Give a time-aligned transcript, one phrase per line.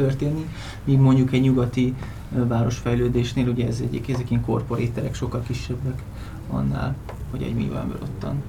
[0.00, 0.48] történni,
[0.84, 1.94] míg mondjuk egy nyugati
[2.28, 6.02] városfejlődésnél, ugye ez egyik, ezek ilyen korporéterek sokkal kisebbek
[6.50, 6.94] annál,
[7.30, 8.42] hogy egy művelből ottan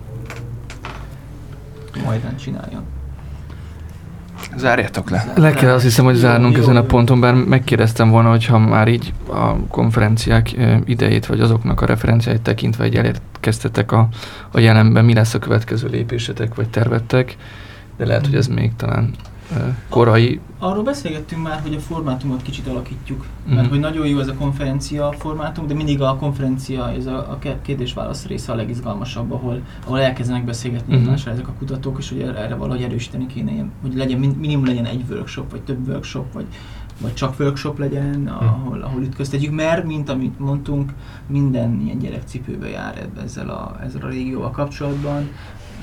[2.03, 2.83] majdnem csináljon.
[4.55, 5.33] Zárjátok le.
[5.35, 8.87] Le kell azt hiszem, hogy zárnunk ezen a ponton, bár megkérdeztem volna, hogy ha már
[8.87, 10.55] így a konferenciák
[10.85, 14.07] idejét, vagy azoknak a referenciáit tekintve egy elérkeztetek a,
[14.51, 17.35] a jelenben, mi lesz a következő lépésetek, vagy tervettek,
[17.97, 19.13] de lehet, hogy ez még talán
[19.89, 20.39] korai.
[20.59, 23.69] Arról beszélgettünk már, hogy a formátumot kicsit alakítjuk, mert mm.
[23.69, 28.25] hogy nagyon jó ez a konferencia formátum, de mindig a konferencia, ez a, a kérdés-válasz
[28.25, 30.99] része a legizgalmasabb, ahol, ahol elkezdenek beszélgetni mm.
[30.99, 35.03] egymással ezek a kutatók, és hogy erre valahogy erősíteni kéne, hogy legyen, minimum legyen egy
[35.09, 36.45] workshop, vagy több workshop, vagy,
[37.01, 38.27] vagy csak workshop legyen, mm.
[38.27, 40.93] ahol, ahol ütköztetjük, mert, mint amit mondtunk,
[41.27, 45.29] minden ilyen gyerekcipőbe jár ezzel a, ezzel a régióval kapcsolatban,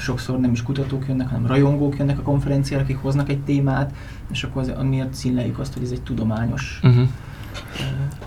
[0.03, 3.95] sokszor nem is kutatók jönnek, hanem rajongók jönnek a konferenciára, akik hoznak egy témát,
[4.33, 7.09] és akkor az, miért színleljük azt, hogy ez egy tudományos uh-huh.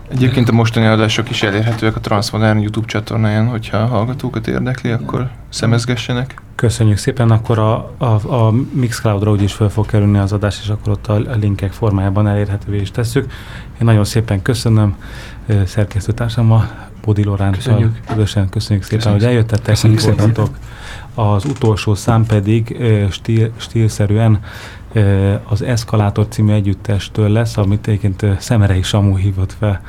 [0.07, 5.03] Egyébként a mostani adások is elérhetőek a Transmodern YouTube csatornáján, hogyha a hallgatókat érdekli, Igen.
[5.03, 6.41] akkor szemezgessenek.
[6.55, 8.05] Köszönjük szépen, akkor a, a,
[8.45, 12.27] a Mixcloud-ra úgyis fel fog kerülni az adás, és akkor ott a, a linkek formájában
[12.27, 13.31] elérhetővé is tesszük.
[13.67, 14.95] Én nagyon szépen köszönöm
[15.65, 17.93] szerkesztőtársammal, Bodi Loráncsal.
[18.07, 18.49] Köszönjük.
[18.49, 19.03] köszönjük szépen, köszönjük.
[19.03, 20.49] hogy eljöttetek, hogy
[21.15, 22.77] Az utolsó szám pedig
[23.11, 24.39] stíl, stílszerűen
[25.43, 29.81] az Eszkalátor című együttestől lesz, amit egyébként Szemerei Samu hívott fel,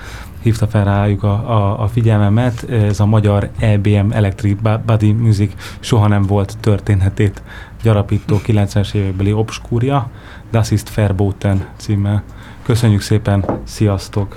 [0.43, 2.71] hívta fel rájuk a, a, a figyelmemet.
[2.71, 7.43] Ez a magyar EBM Electric Body Music soha nem volt történetét
[7.83, 10.11] gyarapító 90-es évekbeli obskúria,
[10.51, 12.23] Das ist Verboten címmel.
[12.63, 14.37] Köszönjük szépen, sziasztok!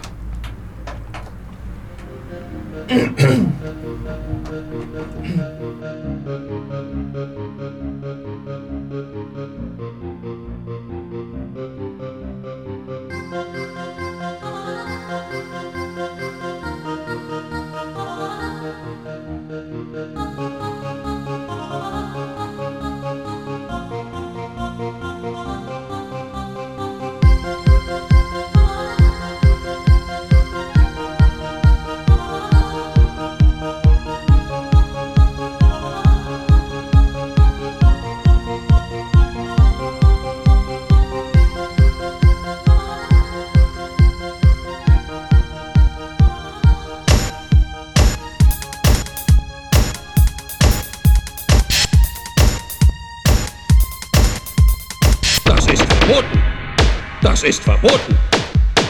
[57.40, 58.18] Das ist verboten.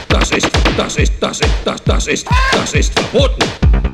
[0.08, 3.89] Das ist, das ist, das ist, das, das ist, das ist verboten.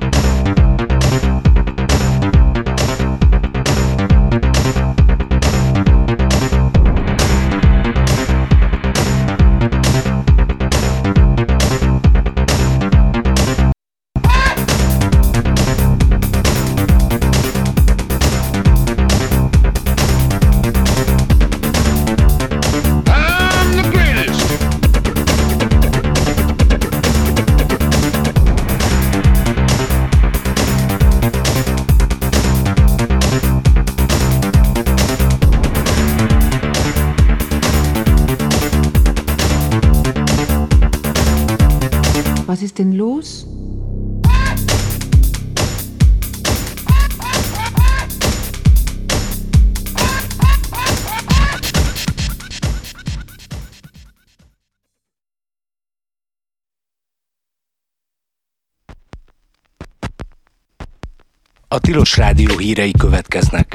[61.86, 63.72] Tilos Rádió hírei következnek.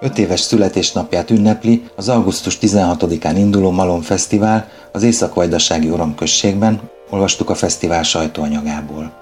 [0.00, 7.54] Öt éves születésnapját ünnepli az augusztus 16-án induló Malom Fesztivál az Észak-Vajdasági Oromközségben, olvastuk a
[7.54, 9.12] fesztivál sajtóanyagából.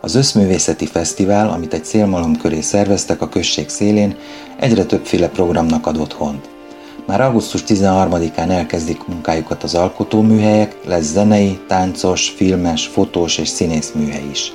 [0.00, 4.16] Az Összművészeti Fesztivál, amit egy szélmalom köré szerveztek a község szélén,
[4.58, 6.56] egyre többféle programnak ad otthont.
[7.08, 14.52] Már augusztus 13-án elkezdik munkájukat az alkotóműhelyek, lesz zenei, táncos, filmes, fotós és színészműhely is.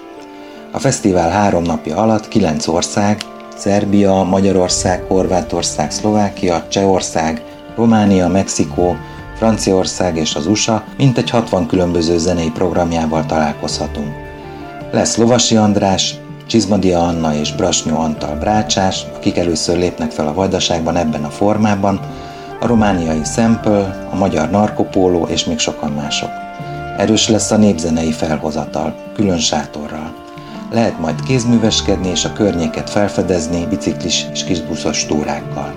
[0.71, 3.21] A fesztivál három napja alatt kilenc ország,
[3.55, 7.43] Szerbia, Magyarország, Horvátország, Szlovákia, Csehország,
[7.75, 8.95] Románia, Mexikó,
[9.37, 14.13] Franciaország és az USA mintegy 60 különböző zenei programjával találkozhatunk.
[14.91, 16.15] Lesz Lovasi András,
[16.47, 21.99] Csizmadia Anna és Brasnyó Antal Brácsás, akik először lépnek fel a vajdaságban ebben a formában,
[22.63, 26.29] a romániai Sample, a magyar Narkopóló és még sokan mások.
[26.97, 30.13] Erős lesz a népzenei felhozatal, külön sátorral.
[30.71, 35.73] Lehet majd kézműveskedni és a környéket felfedezni biciklis és kisbuszos túrákkal.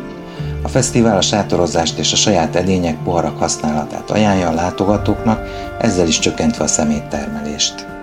[0.62, 5.46] A fesztivál a sátorozást és a saját edények, poharak használatát ajánlja a látogatóknak,
[5.80, 7.95] ezzel is csökkentve a szeméttermelést.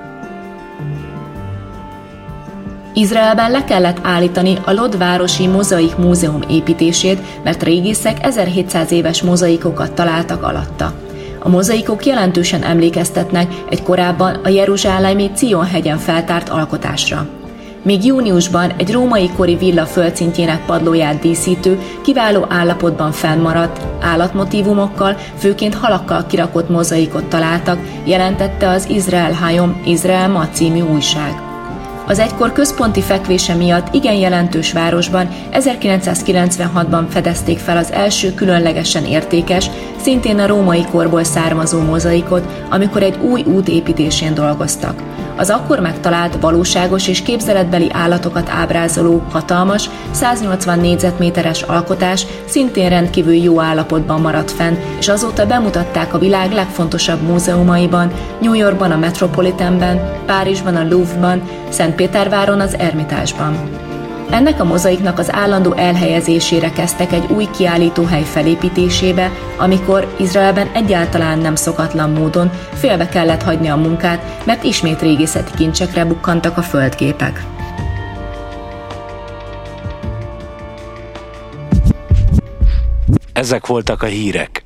[2.93, 9.93] Izraelben le kellett állítani a Lod városi mozaik múzeum építését, mert régészek 1700 éves mozaikokat
[9.93, 10.93] találtak alatta.
[11.39, 17.27] A mozaikok jelentősen emlékeztetnek egy korábban a Jeruzsálemi Cion hegyen feltárt alkotásra.
[17.81, 26.25] Még júniusban egy római kori villa földszintjének padlóját díszítő, kiváló állapotban fennmaradt, állatmotívumokkal, főként halakkal
[26.25, 31.52] kirakott mozaikot találtak, jelentette az Izrael Hayom Izrael Ma című újság.
[32.07, 39.69] Az egykor központi fekvése miatt igen jelentős városban 1996-ban fedezték fel az első különlegesen értékes,
[40.01, 45.01] szintén a római korból származó mozaikot, amikor egy új út építésén dolgoztak.
[45.37, 53.61] Az akkor megtalált valóságos és képzeletbeli állatokat ábrázoló, hatalmas, 180 négyzetméteres alkotás szintén rendkívül jó
[53.61, 58.11] állapotban maradt fenn, és azóta bemutatták a világ legfontosabb múzeumaiban,
[58.41, 61.41] New Yorkban a Metropolitanben, Párizsban a Louvre-ban,
[61.93, 63.69] Szentpéterváron az Ermitásban.
[64.29, 71.55] Ennek a mozaiknak az állandó elhelyezésére kezdtek egy új kiállítóhely felépítésébe, amikor Izraelben egyáltalán nem
[71.55, 77.43] szokatlan módon félbe kellett hagyni a munkát, mert ismét régészeti kincsekre bukkantak a földgépek.
[83.33, 84.62] Ezek voltak a hírek.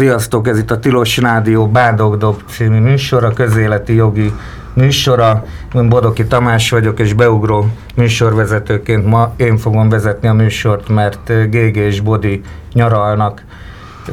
[0.00, 4.32] Sziasztok, ez itt a Tilos Rádió Bádogdob című műsor, a közéleti jogi
[4.72, 5.44] műsora.
[5.74, 11.76] Én Bodoki Tamás vagyok, és beugró műsorvezetőként ma én fogom vezetni a műsort, mert GG
[11.76, 12.42] és Bodi
[12.72, 13.44] nyaralnak.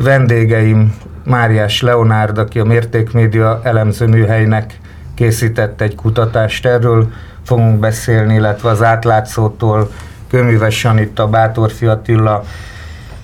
[0.02, 4.80] Vendégeim Máriás Leonárd, aki a Mértékmédia elemző műhelynek
[5.16, 7.12] készített egy kutatást erről,
[7.44, 9.90] fogunk beszélni, illetve az átlátszótól
[10.30, 12.44] Köműves Anita, Bátorfi Attila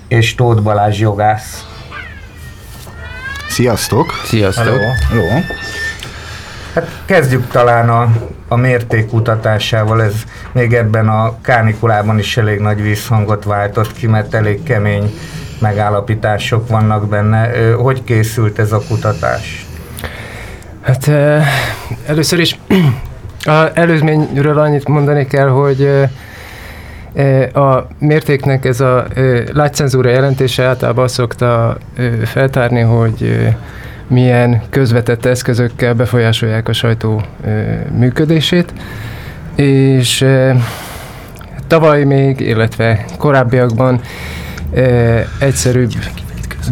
[0.08, 1.73] és Tóth Balázs jogász.
[3.54, 4.22] Sziasztok!
[4.24, 4.66] Sziasztok!
[4.66, 4.92] Hello.
[5.10, 5.42] Hello.
[6.74, 8.10] Hát kezdjük talán a,
[8.48, 10.14] a mértékkutatásával, ez
[10.52, 15.14] még ebben a kánikulában is elég nagy visszhangot váltott ki, mert elég kemény
[15.60, 17.72] megállapítások vannak benne.
[17.72, 19.66] Hogy készült ez a kutatás?
[20.82, 21.08] Hát
[22.06, 22.60] először is
[23.46, 26.10] a előzményről annyit mondani kell, hogy
[27.54, 29.06] a mértéknek ez a
[29.54, 31.78] látszenzúra jelentése általában azt szokta
[32.24, 33.50] feltárni, hogy
[34.08, 37.22] milyen közvetett eszközökkel befolyásolják a sajtó
[37.98, 38.74] működését,
[39.56, 40.26] és
[41.68, 44.02] tavaly még, illetve korábbiakban
[45.40, 45.92] egyszerűbb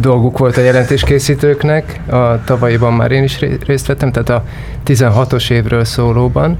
[0.00, 4.44] dolguk volt a jelentéskészítőknek, a tavalyiban már én is részt vettem, tehát a
[4.86, 6.58] 16-os évről szólóban,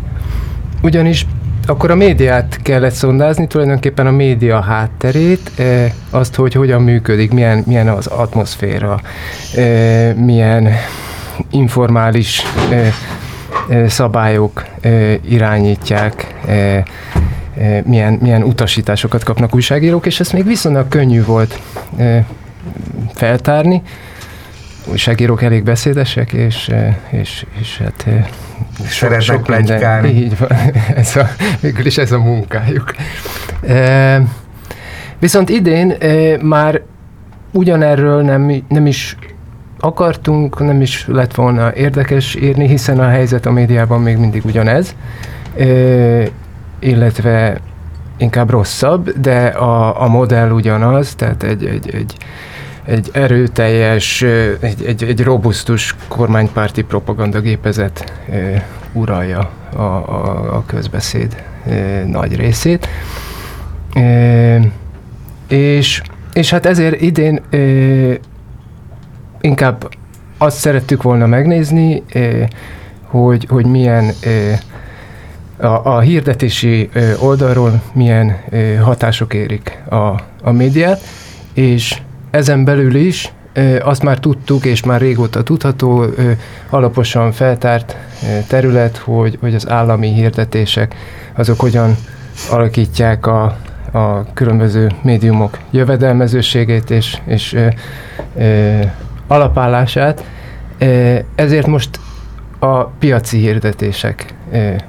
[0.82, 1.26] ugyanis
[1.66, 5.50] akkor a médiát kellett szondázni, tulajdonképpen a média hátterét,
[6.10, 9.00] azt, hogy hogyan működik, milyen, milyen az atmoszféra,
[10.16, 10.68] milyen
[11.50, 12.42] informális
[13.86, 14.64] szabályok
[15.28, 16.34] irányítják,
[17.84, 21.60] milyen, milyen utasításokat kapnak újságírók, és ezt még viszonylag könnyű volt
[23.14, 23.82] feltárni.
[24.86, 26.70] Újságírók elég beszédesek, és,
[27.10, 28.06] és, és hát
[28.86, 30.08] Szeretnek sok plegykálni.
[30.08, 30.48] Így van,
[30.96, 31.28] ez a,
[31.60, 32.94] végül is ez a munkájuk.
[33.66, 34.22] E,
[35.18, 36.82] viszont idén e, már
[37.52, 39.16] ugyanerről nem, nem is
[39.78, 44.94] akartunk, nem is lett volna érdekes írni, hiszen a helyzet a médiában még mindig ugyanez,
[45.58, 45.64] e,
[46.78, 47.60] illetve
[48.16, 52.16] inkább rosszabb, de a, a modell ugyanaz, tehát egy, egy, egy
[52.84, 54.22] egy erőteljes,
[54.60, 58.12] egy, egy, egy robusztus kormánypárti propagandagépezet
[58.92, 61.42] uralja a, a, a közbeszéd
[62.06, 62.88] nagy részét.
[65.48, 67.40] És, és hát ezért idén
[69.40, 69.88] inkább
[70.38, 72.02] azt szerettük volna megnézni,
[73.02, 74.10] hogy, hogy milyen
[75.56, 78.36] a, a hirdetési oldalról milyen
[78.80, 79.96] hatások érik a,
[80.42, 81.00] a médiát,
[81.52, 82.00] és
[82.32, 83.32] ezen belül is
[83.82, 86.04] azt már tudtuk, és már régóta tudható,
[86.70, 87.96] alaposan feltárt
[88.46, 90.94] terület, hogy, hogy az állami hirdetések
[91.34, 91.96] azok hogyan
[92.50, 93.56] alakítják a,
[93.92, 97.66] a különböző médiumok jövedelmezőségét és, és ö,
[98.36, 98.80] ö,
[99.26, 100.24] alapállását.
[101.34, 102.00] Ezért most
[102.58, 104.34] a piaci hirdetések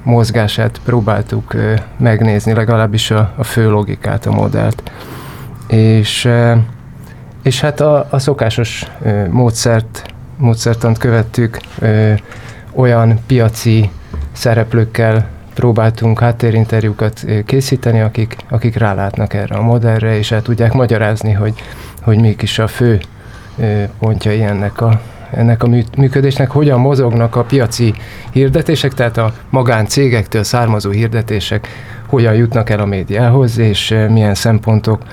[0.04, 1.56] mozgását próbáltuk
[1.98, 4.92] megnézni, legalábbis a, a fő logikát, a modellt.
[5.68, 6.30] És
[7.44, 12.14] és hát a, a szokásos ö, módszert, módszertant követtük, ö,
[12.74, 13.90] olyan piaci
[14.32, 21.54] szereplőkkel próbáltunk háttérinterjúkat készíteni, akik, akik rálátnak erre a modellre, és el tudják magyarázni, hogy,
[22.02, 23.00] hogy mik is a fő
[24.00, 27.94] pontjai ennek a, ennek a működésnek, hogyan mozognak a piaci
[28.32, 31.68] hirdetések, tehát a magáncégektől származó hirdetések
[32.08, 35.04] hogyan jutnak el a médiához, és milyen szempontok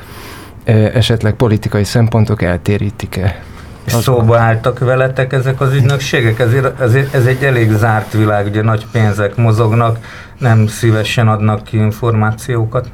[0.95, 3.43] esetleg politikai szempontok eltérítik-e.
[3.87, 6.39] Szóba álltak veletek ezek az ügynökségek?
[6.39, 9.99] Ezért, ezért, ez egy elég zárt világ, ugye nagy pénzek mozognak,
[10.39, 12.91] nem szívesen adnak ki információkat.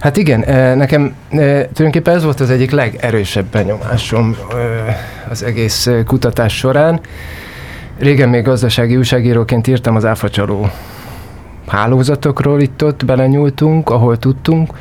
[0.00, 0.38] Hát igen,
[0.76, 4.36] nekem tulajdonképpen ez volt az egyik legerősebb benyomásom
[5.30, 7.00] az egész kutatás során.
[7.98, 10.70] Régen még gazdasági újságíróként írtam az áfacsaló
[11.66, 14.72] hálózatokról, itt-ott belenyúltunk, ahol tudtunk,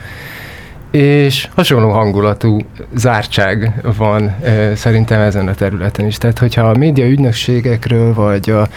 [0.94, 2.60] és hasonló hangulatú
[2.96, 6.18] zártság van e, szerintem ezen a területen is.
[6.18, 8.68] Tehát, hogyha a média ügynökségekről, vagy a,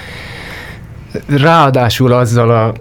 [1.29, 2.73] ráadásul azzal a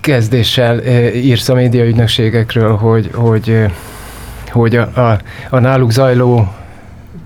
[0.00, 3.66] kezdéssel e, írsz a média ügynökségekről, hogy, hogy,
[4.50, 5.18] hogy a, a,
[5.50, 6.52] a náluk zajló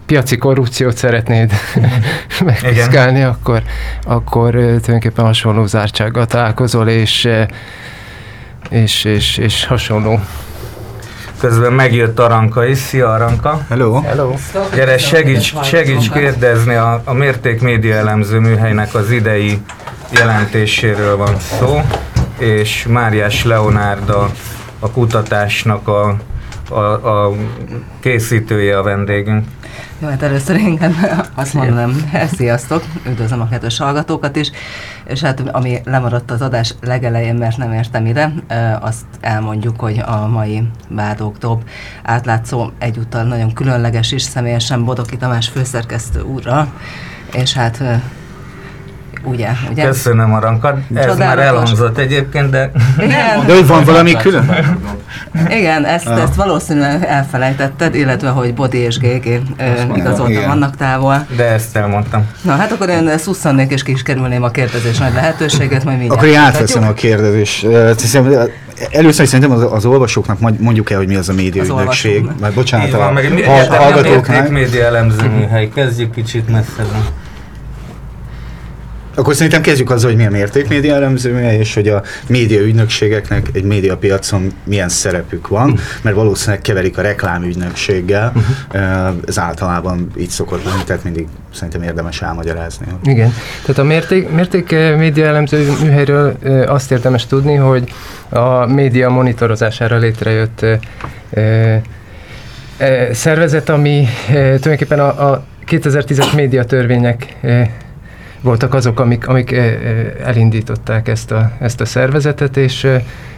[0.06, 1.52] piaci korrupciót szeretnéd
[2.44, 3.62] megpiszkálni, akkor,
[4.04, 7.28] akkor tulajdonképpen hasonló zártsággal találkozol, és,
[8.70, 10.20] és, és, és hasonló
[11.40, 12.78] Közben megjött Aranka is.
[12.78, 13.64] Szia Aranka!
[13.68, 14.00] Hello!
[14.00, 14.34] Hello.
[14.74, 19.58] Gyere, segíts, segíts kérdezni a, a Mérték Média Elemző műhelynek az idei
[20.12, 21.80] jelentéséről van szó,
[22.38, 24.30] és Máriás Leonárd a,
[24.78, 26.16] a kutatásnak a
[26.70, 27.32] a, a
[28.00, 29.44] készítője a vendégünk.
[29.98, 30.96] Jó, hát először én
[31.34, 34.50] azt mondom, sziasztok, üdvözlöm a kedves hallgatókat is,
[35.04, 38.32] és hát ami lemaradt az adás legelején, mert nem értem ide,
[38.80, 41.62] azt elmondjuk, hogy a mai Bádók Top
[42.02, 46.72] átlátszó egyúttal nagyon különleges is, személyesen Bodoki Tamás főszerkesztő úrra,
[47.32, 47.82] és hát
[49.26, 49.84] ugye, ugye?
[49.84, 50.78] Köszönöm a rankat.
[50.94, 52.70] Ez már elhangzott egyébként, de...
[52.98, 53.46] Igen.
[53.46, 54.50] De hogy van valami külön?
[55.48, 59.40] Igen, ezt, ezt valószínűleg elfelejtetted, illetve hogy Bodi és GG
[59.94, 61.26] igazoltam vannak távol.
[61.36, 62.26] De ezt elmondtam.
[62.42, 66.22] Na hát akkor én szusszannék és ki is kerülném a kérdezés nagy lehetőséget, majd mindjárt.
[66.22, 67.66] Akkor én átveszem a kérdezést.
[68.90, 72.26] Először szerintem az, az olvasóknak mondjuk el, hogy mi az a média ügynökség.
[72.40, 73.12] Mert bocsánat, a,
[73.68, 74.48] a hallgatóknak.
[74.48, 75.68] Média elemző műhely.
[75.74, 77.04] Kezdjük kicsit messzebben.
[79.16, 84.52] Akkor szerintem kezdjük azzal, hogy milyen mértékmédia elemzője, és hogy a média ügynökségeknek egy médiapiacon
[84.64, 85.80] milyen szerepük van, uh-huh.
[86.02, 89.14] mert valószínűleg keverik a reklámügynökséggel, uh-huh.
[89.26, 92.86] ez általában így szokott lenni, tehát mindig szerintem érdemes elmagyarázni.
[93.04, 96.36] Igen, tehát a mérték, mérték média elemző műhelyről
[96.66, 97.92] azt érdemes tudni, hogy
[98.28, 100.66] a média monitorozására létrejött
[103.12, 107.36] szervezet, ami tulajdonképpen a, a 2010-es médiatörvények
[108.40, 109.52] voltak azok, amik, amik
[110.24, 112.86] elindították ezt a, ezt a szervezetet, és,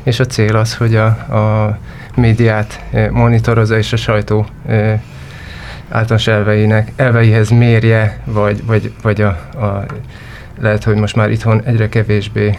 [0.02, 1.78] és a cél az, hogy a, a
[2.14, 2.80] médiát
[3.10, 4.46] monitorozza és a sajtó
[5.88, 9.84] általános elveinek, elveihez mérje, vagy, vagy, vagy a, a
[10.60, 12.58] lehet, hogy most már itthon egyre kevésbé,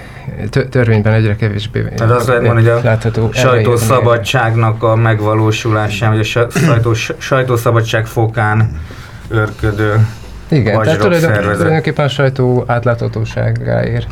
[0.69, 6.49] törvényben egyre kevésbé Tehát azt lehet mondani, hogy a látható sajtószabadságnak a megvalósulásán, vagy a
[6.49, 8.79] sajtó, sajtószabadság fokán
[9.27, 10.05] örködő
[10.49, 14.07] igen, tehát tulajdonképpen a sajtó átláthatóságáért.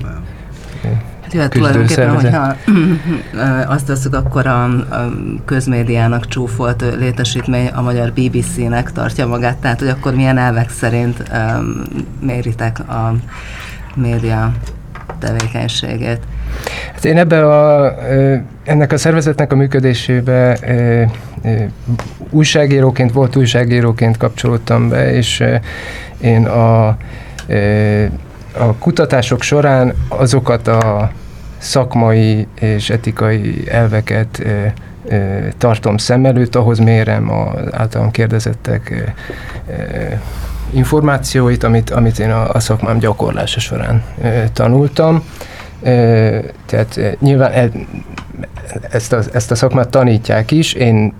[1.27, 2.55] Hát jó, hát tulajdonképpen, hogyha
[3.75, 5.11] azt veszük, akkor a, a
[5.45, 11.81] közmédiának csúfolt létesítmény a magyar BBC-nek tartja magát, tehát hogy akkor milyen elvek szerint um,
[12.19, 13.13] méritek a
[13.95, 14.51] média
[15.19, 16.19] tevékenységét?
[16.93, 17.95] Hát én ebbe a,
[18.63, 20.57] ennek a szervezetnek a működésébe
[22.29, 25.43] újságíróként, volt újságíróként kapcsolódtam be, és
[26.21, 26.87] én a,
[28.57, 31.11] a kutatások során azokat a
[31.57, 34.43] szakmai és etikai elveket
[35.57, 39.13] tartom szem előtt, ahhoz mérem az általam kérdezettek
[40.69, 44.03] információit, amit, amit én a, a szakmám gyakorlása során
[44.53, 45.23] tanultam.
[46.65, 47.69] Tehát nyilván e,
[48.91, 51.13] ezt a, ezt a szakmát tanítják is, én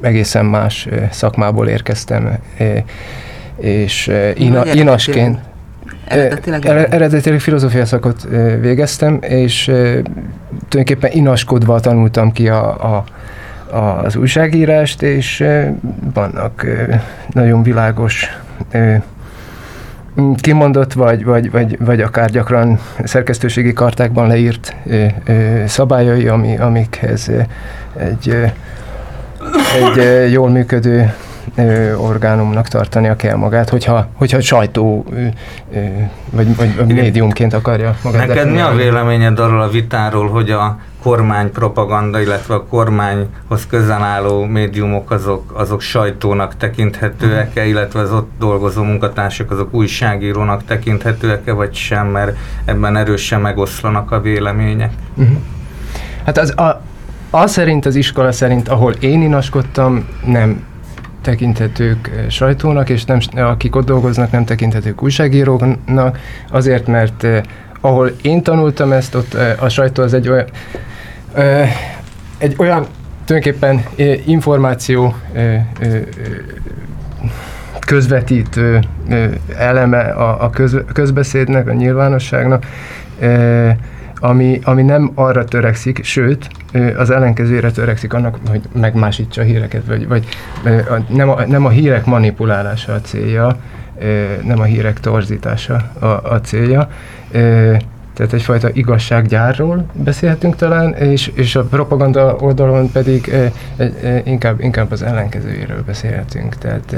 [0.00, 2.38] egészen más szakmából érkeztem,
[3.56, 5.38] és ina, inasként.
[6.04, 8.28] Eredetileg, eredetileg filozófia szakot
[8.60, 9.64] végeztem, és
[10.68, 13.04] tulajdonképpen inaskodva tanultam ki a, a,
[14.04, 15.44] az újságírást, és
[16.14, 16.66] vannak
[17.32, 18.38] nagyon világos
[20.36, 24.76] kimondott, vagy, vagy, vagy, vagy akár gyakran szerkesztőségi kartákban leírt
[25.66, 27.30] szabályai, ami, amikhez
[27.96, 28.36] egy,
[29.80, 31.14] egy jól működő
[31.96, 35.06] orgánumnak tartania kell magát, hogyha, hogyha sajtó
[36.30, 41.50] vagy, vagy médiumként akarja magát Neked mi a véleményed arról a vitáról, hogy a kormány
[41.50, 48.82] propaganda, illetve a kormányhoz közel álló médiumok azok, azok sajtónak tekinthetőek-e, illetve az ott dolgozó
[48.82, 54.92] munkatársak azok újságírónak tekinthetőek-e, vagy sem, mert ebben erősen megoszlanak a vélemények?
[55.14, 55.36] Uh-huh.
[56.24, 56.80] Hát az, a,
[57.30, 60.64] az szerint, az iskola szerint, ahol én inaskodtam, nem
[61.22, 66.18] tekinthetők eh, sajtónak, és nem, akik ott dolgoznak, nem tekinthetők újságíróknak,
[66.50, 67.42] azért, mert eh,
[67.80, 70.46] ahol én tanultam ezt, ott eh, a sajtó az egy olyan,
[71.34, 71.70] eh,
[72.38, 72.86] egy olyan
[73.24, 76.02] tulajdonképpen eh, információ eh, eh,
[77.86, 82.64] közvetítő eh, eleme a, a köz, közbeszédnek, a nyilvánosságnak,
[83.18, 83.76] eh,
[84.22, 86.48] ami, ami nem arra törekszik, sőt,
[86.96, 90.26] az ellenkezőjére törekszik annak, hogy megmásítsa a híreket, vagy, vagy
[91.08, 93.56] nem, a, nem a hírek manipulálása a célja,
[94.42, 96.88] nem a hírek torzítása a, a célja.
[98.14, 103.34] Tehát egyfajta igazsággyárról beszélhetünk talán, és, és a propaganda oldalon pedig
[104.24, 106.56] inkább, inkább az ellenkezőjéről beszélhetünk.
[106.56, 106.96] Tehát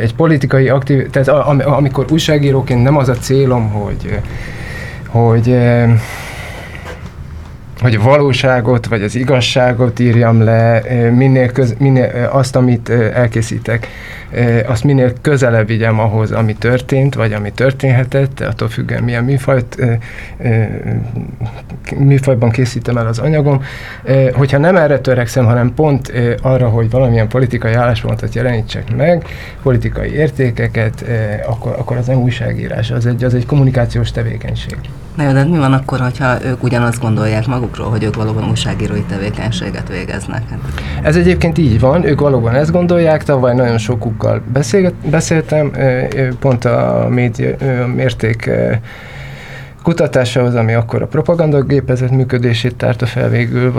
[0.00, 1.28] egy politikai aktív, tehát
[1.64, 4.20] amikor újságíróként nem az a célom, hogy
[5.12, 5.58] hogy
[7.82, 10.82] hogy a valóságot, vagy az igazságot írjam le,
[11.14, 13.88] minél, köz, minél azt, amit elkészítek,
[14.66, 19.76] azt minél közelebb vigyem ahhoz, ami történt, vagy ami történhetett, attól függően milyen műfajt,
[21.96, 23.62] műfajban készítem el az anyagom.
[24.32, 29.24] Hogyha nem erre törekszem, hanem pont arra, hogy valamilyen politikai álláspontot jelenítsek meg,
[29.62, 31.04] politikai értékeket,
[31.46, 34.76] akkor, akkor az nem újságírás, az egy, az egy kommunikációs tevékenység.
[35.16, 39.02] Na jó, de mi van akkor, hogyha ők ugyanazt gondolják magukról, hogy ők valóban újságírói
[39.02, 40.42] tevékenységet végeznek?
[41.02, 44.42] Ez egyébként így van, ők valóban ezt gondolják, tavaly nagyon sokukkal
[45.10, 45.72] beszéltem,
[46.38, 47.56] pont a média
[47.94, 48.50] mérték
[49.82, 53.72] kutatásához, ami akkor a propagandagépezet működését tárta fel végül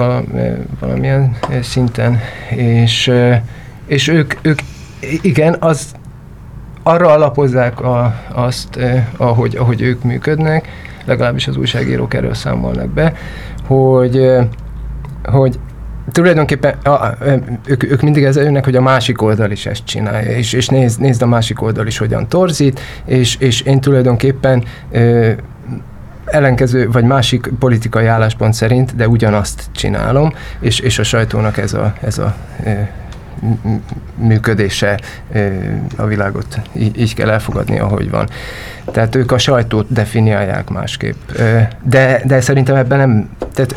[0.79, 2.19] valamilyen szinten,
[2.49, 3.11] és,
[3.85, 4.59] és ők, ők
[5.21, 5.91] igen, az
[6.83, 8.79] arra alapozzák a, azt,
[9.17, 10.67] ahogy, ahogy ők működnek,
[11.05, 13.13] legalábbis az újságírók erről számolnak be,
[13.67, 14.29] hogy,
[15.23, 15.59] hogy
[16.11, 17.17] tulajdonképpen a,
[17.65, 20.99] ők, ők mindig ezzel jönnek, hogy a másik oldal is ezt csinálja, és, és nézd,
[20.99, 25.31] nézd a másik oldal is hogyan torzít, és, és én tulajdonképpen ö,
[26.25, 31.93] ellenkező, vagy másik politikai álláspont szerint, de ugyanazt csinálom, és, és a sajtónak ez a,
[32.01, 32.35] ez a
[34.15, 34.99] működése
[35.95, 38.29] a világot így kell elfogadni, ahogy van.
[38.91, 41.31] Tehát ők a sajtót definiálják másképp.
[41.83, 43.75] De, de szerintem ebben nem, tehát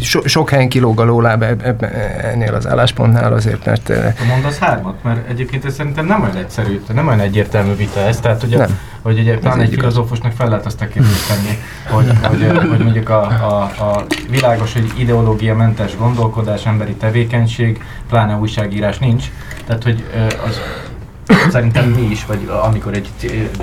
[0.00, 1.90] so, sok helyen kilóg a lóláb ebben,
[2.32, 3.92] ennél az álláspontnál azért, mert...
[4.28, 5.02] Mondasz hármat?
[5.02, 8.78] Mert egyébként ez szerintem nem olyan egyszerű, nem olyan egyértelmű vita ez, tehát ugye, nem.
[9.02, 11.58] Hogy ugye talán egy filozófusnak fel lehet azt a kérdést tenni,
[11.88, 18.36] hogy, hogy, hogy mondjuk a, a, a világos, hogy ideológia mentes gondolkodás, emberi tevékenység, pláne
[18.36, 19.24] újságírás nincs,
[19.66, 20.04] tehát hogy
[20.46, 20.60] az
[21.48, 23.10] szerintem mi is, vagy amikor egy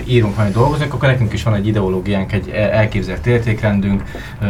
[0.05, 4.03] írunk valami dolgozunk, akkor nekünk is van egy ideológiánk, egy elképzelt értékrendünk,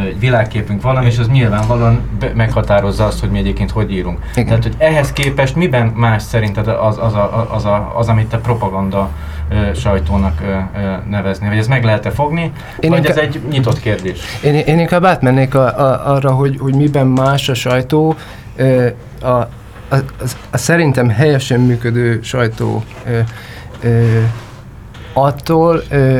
[0.06, 4.20] egy világképünk valami, és az nyilvánvalóan meghatározza azt, hogy mi egyébként hogy írunk.
[4.32, 4.46] Igen.
[4.46, 8.38] Tehát, hogy ehhez képest miben más szerinted az, az, a, az, a, az amit te
[8.38, 9.10] propaganda
[9.76, 10.42] sajtónak
[11.10, 11.48] nevezni?
[11.48, 14.20] Vagy ez meg lehet-e fogni, én vagy inkább, ez egy nyitott kérdés?
[14.44, 18.16] Én, én inkább átmennék a, a, arra, hogy, hogy miben más a sajtó
[19.22, 19.48] a,
[19.90, 20.04] a, a,
[20.52, 23.20] a szerintem helyesen működő sajtó ö,
[23.84, 24.22] ö,
[25.14, 26.20] attól, ö,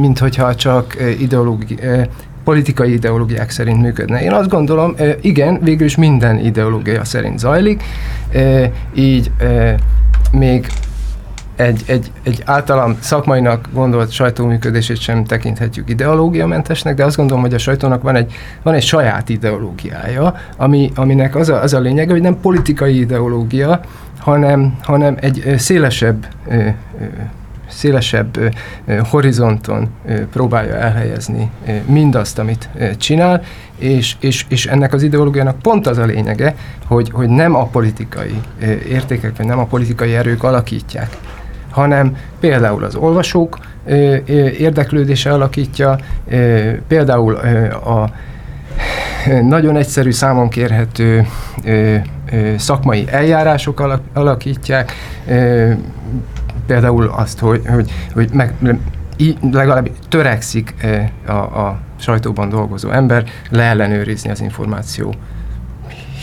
[0.00, 2.02] mint hogyha csak ideológi, ö,
[2.44, 4.22] politikai ideológiák szerint működne.
[4.22, 7.82] Én azt gondolom, igen, végül is minden ideológia szerint zajlik,
[8.94, 9.30] így
[10.32, 10.66] még
[11.56, 17.58] egy, egy, egy általam szakmainak gondolt sajtóműködését sem tekinthetjük ideológiamentesnek, de azt gondolom, hogy a
[17.58, 22.20] sajtónak van egy, van egy saját ideológiája, ami, aminek az a, az a lényege, hogy
[22.20, 23.80] nem politikai ideológia,
[24.18, 26.26] hanem, hanem egy szélesebb
[27.68, 28.54] szélesebb
[29.10, 29.88] horizonton
[30.32, 31.50] próbálja elhelyezni
[31.86, 33.42] mindazt, amit csinál,
[33.78, 36.54] és, és, és ennek az ideológiának pont az a lényege,
[36.86, 38.40] hogy, hogy nem a politikai
[38.88, 41.16] értékek, vagy nem a politikai erők alakítják
[41.74, 43.58] hanem például az olvasók
[44.58, 45.98] érdeklődése alakítja,
[46.88, 47.34] például
[47.84, 48.10] a
[49.42, 51.26] nagyon egyszerű számon kérhető
[52.56, 54.92] szakmai eljárások alakítják,
[56.66, 58.54] például azt, hogy, hogy, hogy meg,
[59.52, 60.74] legalább törekszik
[61.26, 65.14] a, a sajtóban dolgozó ember leellenőrizni az információ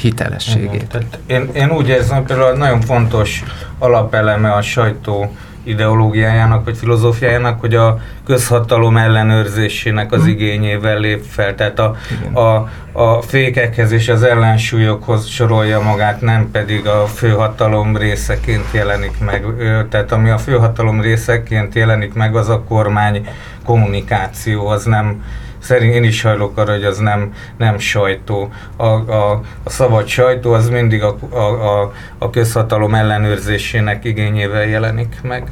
[0.01, 0.87] hitelességét.
[0.87, 3.43] Tehát én, én úgy érzem, például nagyon fontos
[3.79, 5.31] alapeleme a sajtó
[5.63, 10.29] ideológiájának vagy filozófiájának, hogy a közhatalom ellenőrzésének az hm.
[10.29, 11.55] igényével lép fel.
[11.55, 11.95] Tehát a,
[12.33, 19.45] a, a fékekhez és az ellensúlyokhoz sorolja magát, nem pedig a főhatalom részeként jelenik meg.
[19.89, 23.27] Tehát ami a főhatalom részeként jelenik meg, az a kormány
[23.65, 25.23] kommunikáció, az nem
[25.61, 28.49] szerint én is hajlok arra, hogy az nem, nem sajtó.
[28.75, 35.19] A, a, a szabad sajtó az mindig a, a, a, a közhatalom ellenőrzésének igényével jelenik
[35.23, 35.51] meg.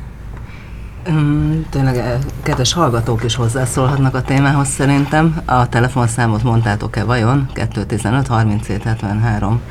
[1.07, 5.41] Um, tényleg eh, kedves hallgatók is hozzászólhatnak a témához szerintem.
[5.45, 7.49] A telefonszámot mondtátok-e vajon?
[7.53, 9.61] 215 37 73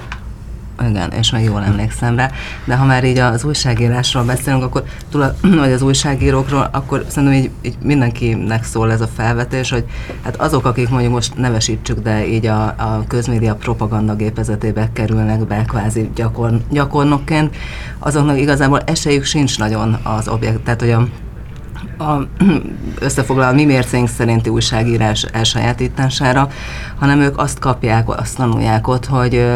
[0.88, 2.30] igen, és meg jól emlékszem rá.
[2.64, 4.84] De ha már így az újságírásról beszélünk, akkor
[5.62, 9.84] vagy az újságírókról, akkor szerintem így, így mindenkinek szól ez a felvetés, hogy
[10.22, 15.64] hát azok, akik mondjuk most nevesítsük, de így a, a közmédia propaganda gépezetébe kerülnek be
[15.64, 17.56] kvázi gyakor, gyakornokként,
[17.98, 21.08] azoknak igazából esélyük sincs nagyon az objekt, tehát hogy a
[21.98, 22.26] a,
[23.06, 26.48] összefoglalva mi mércénk szerinti újságírás elsajátítására,
[26.98, 29.46] hanem ők azt kapják, azt tanulják ott, hogy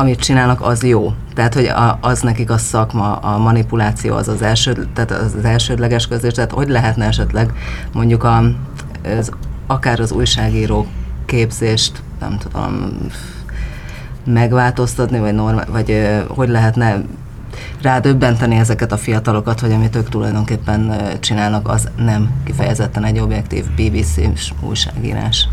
[0.00, 1.14] amit csinálnak, az jó.
[1.34, 6.06] Tehát, hogy a, az nekik a szakma, a manipuláció az az, első, tehát az, elsődleges
[6.06, 7.52] közés, tehát hogy lehetne esetleg
[7.92, 8.42] mondjuk a,
[9.18, 9.30] az,
[9.66, 10.86] akár az újságírók
[11.26, 12.96] képzést, nem tudom,
[14.24, 17.02] megváltoztatni, vagy, normál, vagy hogy lehetne
[17.82, 24.52] rádöbbenteni ezeket a fiatalokat, hogy amit ők tulajdonképpen csinálnak, az nem kifejezetten egy objektív BBC-s
[24.60, 25.48] újságírás.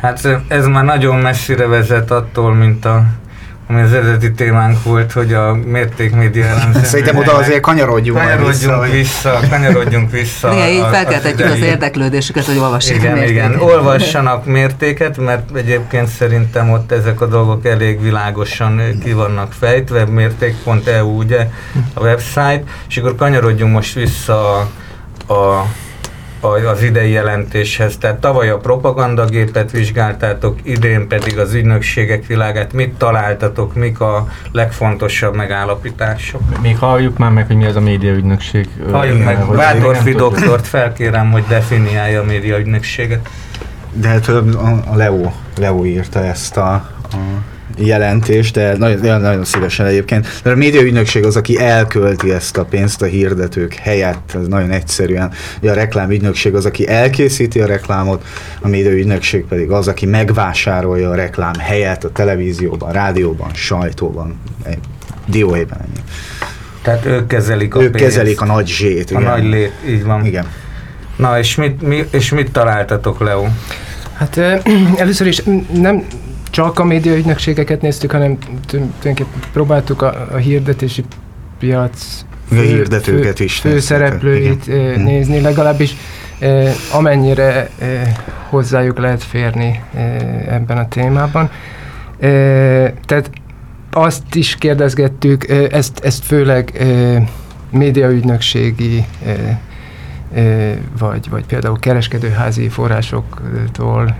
[0.00, 3.04] Hát ez már nagyon messzire vezet attól, mint a
[3.68, 6.84] ami az eredeti témánk volt, hogy a mértékmédia elemző.
[6.84, 8.90] Szerintem oda azért kanyarodjunk, kanyarodjunk vissza.
[8.90, 10.52] vissza kanyarodjunk vissza.
[10.52, 16.92] Igen, így felkeltetjük az érdeklődésüket, hogy olvassák igen, igen, olvassanak mértéket, mert egyébként szerintem ott
[16.92, 21.48] ezek a dolgok elég világosan ki vannak fejtve, mérték.eu ugye
[21.94, 24.68] a website, és akkor kanyarodjunk most vissza
[25.26, 25.66] a, a
[26.40, 27.96] az idei jelentéshez.
[27.96, 32.72] Tehát tavaly a propagandagépet vizsgáltátok, idén pedig az ügynökségek világát.
[32.72, 36.40] Mit találtatok, mik a legfontosabb megállapítások?
[36.60, 38.68] Még halljuk már meg, hogy mi az a médiaügynökség.
[38.90, 43.28] Halljuk meg, Bátorfi doktort felkérem, hogy definiálja a médiaügynökséget.
[43.92, 47.16] De hát a Leo, Leo írta ezt a, a
[47.78, 50.26] jelentés, de nagyon, nagyon szívesen egyébként.
[50.44, 55.30] Mert a médiaügynökség az, aki elkölti ezt a pénzt a hirdetők helyett, ez nagyon egyszerűen.
[55.62, 58.24] A reklámügynökség az, aki elkészíti a reklámot,
[58.60, 64.40] a médiaügynökség pedig az, aki megvásárolja a reklám helyett a televízióban, rádióban, sajtóban,
[65.26, 66.02] dióhéjban ennyi.
[66.82, 68.04] Tehát ők kezelik a Ők pénzt.
[68.04, 69.10] kezelik a nagy zsét.
[69.10, 69.30] A igen.
[69.30, 70.24] nagy lét, így van.
[70.26, 70.46] Igen.
[71.16, 73.46] Na, és mit, mi, és mit találtatok, Leo?
[74.14, 74.36] Hát
[74.96, 76.04] először is nem
[76.58, 81.04] csak a médiaügynökségeket néztük, hanem tulajdonképpen próbáltuk a, a hirdetési
[81.58, 84.92] piac fő, hirdetőket fő, is főszereplőit Igen.
[84.92, 85.02] Mhm.
[85.02, 85.96] nézni, legalábbis
[86.92, 87.70] amennyire
[88.48, 89.82] hozzájuk lehet férni
[90.48, 91.50] ebben a témában.
[93.06, 93.30] Tehát
[93.90, 96.86] azt is kérdezgettük, ezt, ezt főleg
[97.70, 99.04] médiaügynökségi
[100.98, 104.16] vagy, vagy például kereskedőházi forrásoktól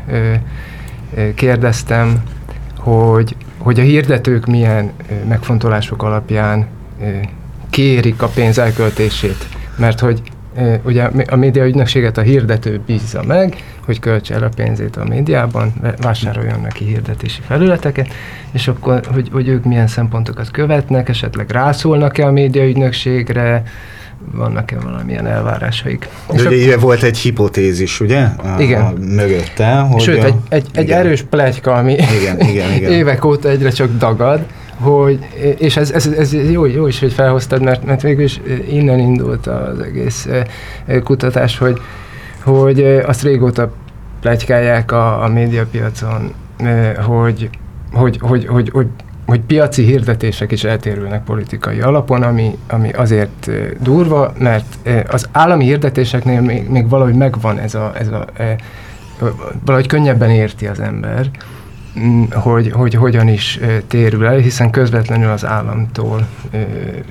[1.34, 2.22] kérdeztem,
[2.76, 4.90] hogy, hogy a hirdetők milyen
[5.28, 6.66] megfontolások alapján
[7.70, 9.48] kérik a pénz elköltését.
[9.76, 10.22] Mert hogy
[10.82, 16.60] ugye a médiaügynökséget a hirdető bízza meg, hogy költse el a pénzét a médiában, vásároljon
[16.60, 18.08] neki hirdetési felületeket,
[18.50, 23.62] és akkor, hogy, hogy ők milyen szempontokat követnek, esetleg rászólnak-e a médiaügynökségre,
[24.32, 26.08] vannak-e valamilyen elvárásaik.
[26.32, 26.78] De ugye a...
[26.78, 28.20] volt egy hipotézis, ugye?
[28.22, 28.82] A, igen.
[28.82, 29.74] A mögötte.
[29.74, 30.26] Hogy Sőt, a...
[30.26, 32.92] egy, egy, egy erős plegyka, ami igen, igen, igen.
[32.98, 34.46] évek óta egyre csak dagad,
[34.80, 35.18] hogy,
[35.58, 39.46] és ez, ez, ez jó, jó is, hogy felhoztad, mert, mert végül is innen indult
[39.46, 40.28] az egész
[41.04, 41.80] kutatás, hogy,
[42.44, 43.72] hogy azt régóta
[44.20, 46.32] plegykálják a, a médiapiacon,
[47.06, 47.50] hogy,
[47.92, 48.86] hogy, hogy, hogy, hogy
[49.28, 56.40] hogy piaci hirdetések is eltérülnek politikai alapon, ami, ami azért durva, mert az állami hirdetéseknél
[56.40, 58.24] még, még valahogy megvan ez a, ez a
[59.64, 61.30] valahogy könnyebben érti az ember,
[61.98, 66.26] mm, hogy, hogy hogyan is térül el, hiszen közvetlenül az államtól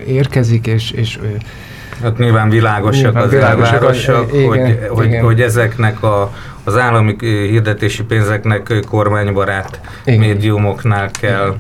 [0.06, 1.20] érkezik, és, és
[2.02, 4.90] Hát nyilván világosak nyilván az világosak, elvárások, igen, hogy, igen.
[4.90, 10.20] Hogy, hogy ezeknek a, az állami hirdetési pénzeknek kormánybarát igen.
[10.20, 11.56] médiumoknál kell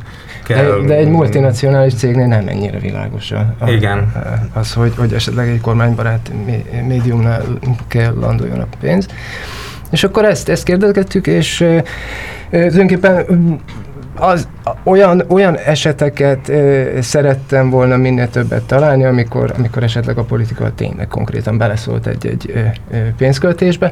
[0.48, 0.80] kell...
[0.80, 4.12] De, de egy multinacionális cégnél nem ennyire világos a, a, Igen.
[4.54, 6.32] az, hogy, hogy esetleg egy kormánybarát
[6.88, 7.42] médiumnál
[7.88, 9.08] kell landoljon a pénz.
[9.90, 11.84] És akkor ezt, ezt kérdezgettük, és e,
[12.50, 13.26] tulajdonképpen
[14.16, 14.48] az,
[14.84, 21.08] olyan, olyan eseteket e, szerettem volna minél többet találni, amikor, amikor esetleg a politika tényleg
[21.08, 22.52] konkrétan beleszólt egy-egy
[22.92, 23.92] e, pénzköltésbe.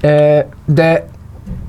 [0.00, 1.06] E, de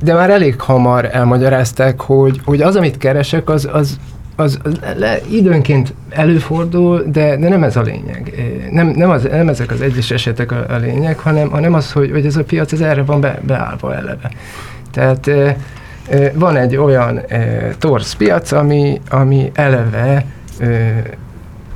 [0.01, 3.97] de már elég hamar elmagyarázták, hogy, hogy az, amit keresek, az, az
[4.39, 4.59] az,
[4.97, 8.33] le, időnként előfordul, de, de nem ez a lényeg.
[8.71, 12.11] Nem, nem, az, nem ezek az egyes esetek a, a lényeg, hanem, hanem az, hogy,
[12.11, 14.31] hogy ez a piac ez erre van be, beállva eleve.
[14.91, 15.29] Tehát
[16.33, 17.21] van egy olyan
[17.79, 20.25] torsz piac, ami, ami eleve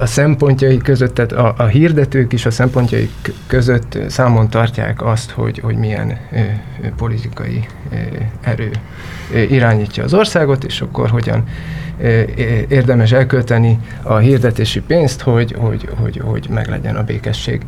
[0.02, 3.10] a szempontjai között, tehát a, a hirdetők is a szempontjai
[3.48, 6.40] között számon tartják azt, hogy, hogy milyen ö,
[6.98, 7.96] politikai ö,
[8.42, 8.72] erő
[9.34, 11.44] ö, irányítja az országot, és akkor hogyan
[12.68, 17.62] érdemes elkölteni a hirdetési pénzt, hogy, hogy, hogy, hogy meglegyen a békesség.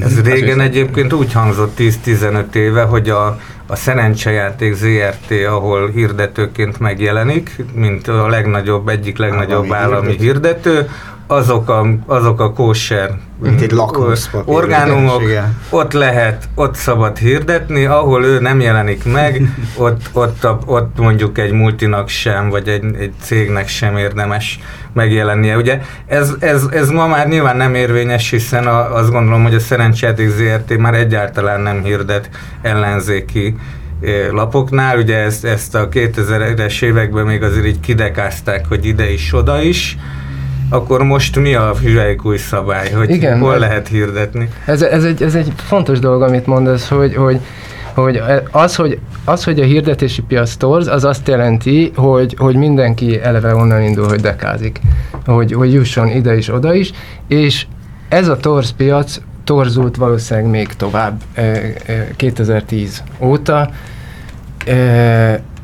[0.00, 7.56] Ez régen egyébként úgy hangzott 10-15 éve, hogy a, a szerencsejáték ZRT, ahol hirdetőként megjelenik,
[7.74, 10.88] mint a legnagyobb, egyik legnagyobb állami, állami hirdető,
[11.30, 13.72] azok a, azok a kóser mint egy
[14.44, 15.22] orgánumok,
[15.70, 19.42] ott lehet, ott szabad hirdetni, ahol ő nem jelenik meg,
[19.76, 24.58] ott, ott, a, ott mondjuk egy multinak sem, vagy egy, egy cégnek sem érdemes
[24.92, 25.56] megjelennie.
[25.56, 29.60] Ugye ez, ez, ez ma már nyilván nem érvényes, hiszen a, azt gondolom, hogy a
[29.60, 32.30] Szerencsejáték ZRT már egyáltalán nem hirdet
[32.62, 33.56] ellenzéki
[34.30, 39.62] lapoknál, ugye ezt, ezt a 2000-es években még azért így kidekázták, hogy ide is, oda
[39.62, 39.96] is,
[40.70, 44.48] akkor most mi a hüvelykúj szabály, hogy Igen, hol ez, lehet hirdetni?
[44.64, 47.40] Ez, ez, egy, ez egy fontos dolog, amit mondasz, hogy, hogy
[47.94, 53.20] hogy az, hogy, az, hogy a hirdetési piac torz, az azt jelenti, hogy, hogy mindenki
[53.20, 54.80] eleve onnan indul, hogy dekázik,
[55.26, 56.92] hogy, hogy jusson ide is, oda is,
[57.28, 57.66] és
[58.08, 61.20] ez a torz piac torzult valószínűleg még tovább
[62.16, 63.70] 2010 óta,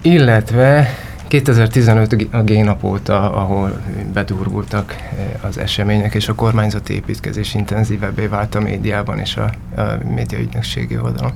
[0.02, 0.88] illetve
[1.28, 3.80] 2015 a G-nap óta, ahol
[4.12, 4.96] bedurvultak
[5.40, 11.32] az események, és a kormányzati építkezés intenzívebbé vált a médiában és a, a médiaügynökségi oldalon.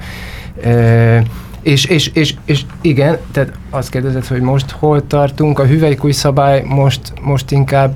[0.62, 1.22] E,
[1.62, 6.62] és, és, és, és igen, tehát azt kérdezett, hogy most hol tartunk, a hüvelykúj szabály
[6.66, 7.94] most, most inkább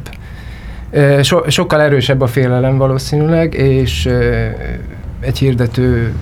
[1.22, 4.08] so, sokkal erősebb a félelem valószínűleg, és
[5.20, 6.12] egy hirdető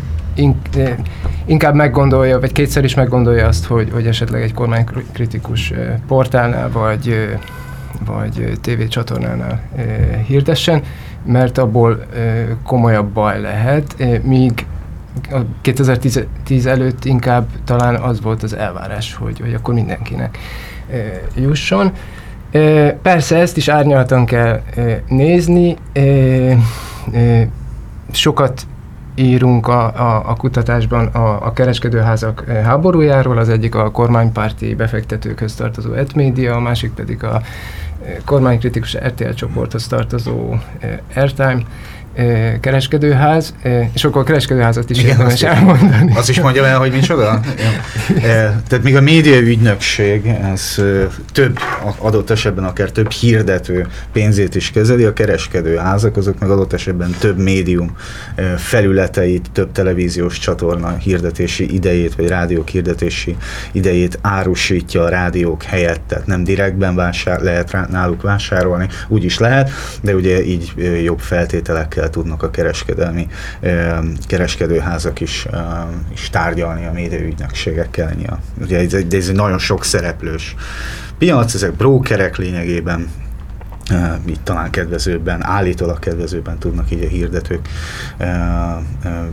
[1.44, 5.72] inkább meggondolja, vagy kétszer is meggondolja azt, hogy, hogy esetleg egy kormánykritikus
[6.06, 7.28] portálnál, vagy,
[8.06, 9.60] vagy tévécsatornánál
[10.26, 10.82] hirdessen,
[11.24, 12.06] mert abból
[12.64, 14.66] komolyabb baj lehet, míg
[15.60, 20.38] 2010 előtt inkább talán az volt az elvárás, hogy, hogy akkor mindenkinek
[21.34, 21.92] jusson.
[23.02, 24.62] Persze ezt is árnyaltan kell
[25.08, 25.76] nézni,
[28.10, 28.66] sokat
[29.14, 35.92] írunk a, a, a kutatásban a, a kereskedőházak háborújáról, az egyik a kormánypárti befektetőkhöz tartozó
[35.92, 37.42] Etmédia, a másik pedig a
[38.24, 40.54] kormánykritikus RTL csoporthoz tartozó
[41.14, 41.62] Airtime
[42.60, 43.54] kereskedőház,
[43.92, 46.12] és akkor a kereskedőházat is érdemes elmondani.
[46.16, 47.40] Az is mondja el, hogy micsoda?
[48.68, 50.74] Tehát még a média ügynökség, ez
[51.32, 51.58] több,
[51.98, 57.38] adott esetben akár több hirdető pénzét is kezeli, a kereskedőházak azok meg adott esetben több
[57.38, 57.96] médium
[58.56, 63.36] felületeit, több televíziós csatorna hirdetési idejét, vagy rádiók hirdetési
[63.72, 69.70] idejét árusítja a rádiók helyett, tehát nem direktben vásár, lehet náluk vásárolni, úgy is lehet,
[70.02, 70.72] de ugye így
[71.04, 73.28] jobb feltételekkel akikkel tudnak a kereskedelmi
[74.26, 75.46] kereskedőházak is,
[76.12, 78.12] is tárgyalni a médiaügynökségekkel.
[78.60, 80.54] Ugye ez egy, ez egy nagyon sok szereplős
[81.18, 83.08] piac, ezek brókerek lényegében,
[84.26, 87.68] így talán kedvezőbben, állítólag kedvezőbben tudnak így a hirdetők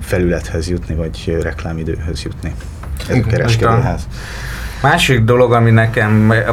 [0.01, 2.53] felülethez jutni, vagy reklámidőhöz jutni.
[3.09, 4.07] Ez a kereskedőház.
[4.81, 6.11] Másik dolog, ami nekem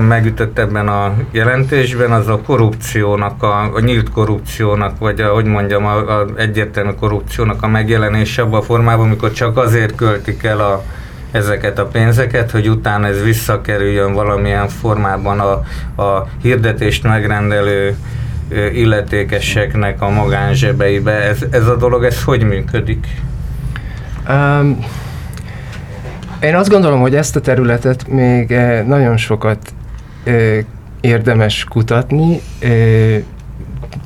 [0.09, 5.87] megütött ebben a jelentésben, az a korrupciónak, a, a nyílt korrupciónak, vagy a, hogy mondjam,
[5.87, 10.83] a, a egyértelmű korrupciónak a megjelenése abban a formában, amikor csak azért költik el a,
[11.31, 15.53] ezeket a pénzeket, hogy utána ez visszakerüljön valamilyen formában a,
[16.03, 17.97] a hirdetést megrendelő
[18.73, 21.13] illetékeseknek a magánzsebeibe.
[21.13, 23.07] Ez, ez a dolog, ez hogy működik?
[24.29, 24.79] Um,
[26.41, 29.59] én azt gondolom, hogy ezt a területet még eh, nagyon sokat
[30.25, 30.59] eh,
[31.01, 33.23] érdemes kutatni, eh,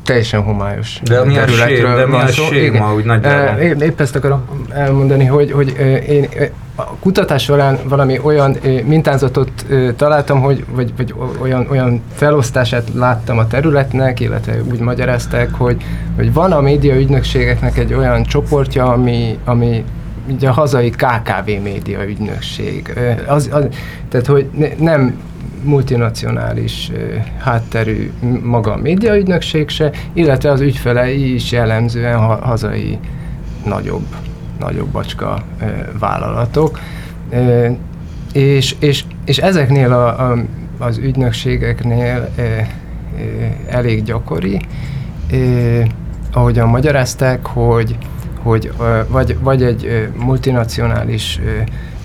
[0.04, 3.60] teljesen homályos de mi területről de mi a séma, úgy nagyjából?
[3.60, 5.74] Épp ezt akarom elmondani, hogy, hogy
[6.08, 6.28] én
[6.74, 9.50] a kutatás során valami olyan mintázatot
[9.96, 15.82] találtam, hogy, vagy, vagy olyan, olyan felosztását láttam a területnek, illetve úgy magyarázták, hogy,
[16.16, 19.84] hogy van a média ügynökségeknek egy olyan csoportja, ami, ami
[20.30, 22.92] ugye a hazai KKV média ügynökség.
[23.26, 23.66] Az, az,
[24.08, 25.20] tehát, hogy ne, nem
[25.62, 26.90] multinacionális
[27.38, 28.10] hátterű
[28.42, 32.98] maga a médiaügynökség se, illetve az ügyfelei is jellemzően ha, hazai
[33.64, 34.06] nagyobb,
[34.58, 35.42] nagyobb bacska
[35.98, 36.78] vállalatok.
[38.32, 40.36] És, és, és ezeknél a, a,
[40.78, 42.28] az ügynökségeknél
[43.68, 44.60] elég gyakori,
[46.32, 47.96] ahogyan magyarázták, hogy
[48.42, 48.72] hogy
[49.08, 51.40] vagy, vagy egy multinacionális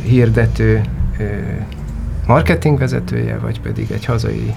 [0.03, 0.81] hirdető
[2.27, 4.53] marketingvezetője, vagy pedig egy hazai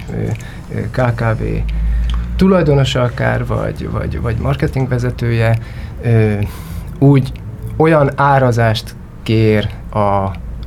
[0.90, 1.42] KKV
[2.36, 5.58] tulajdonosa akár, vagy, vagy, vagy marketingvezetője
[6.98, 7.32] úgy
[7.76, 9.98] olyan árazást kér a,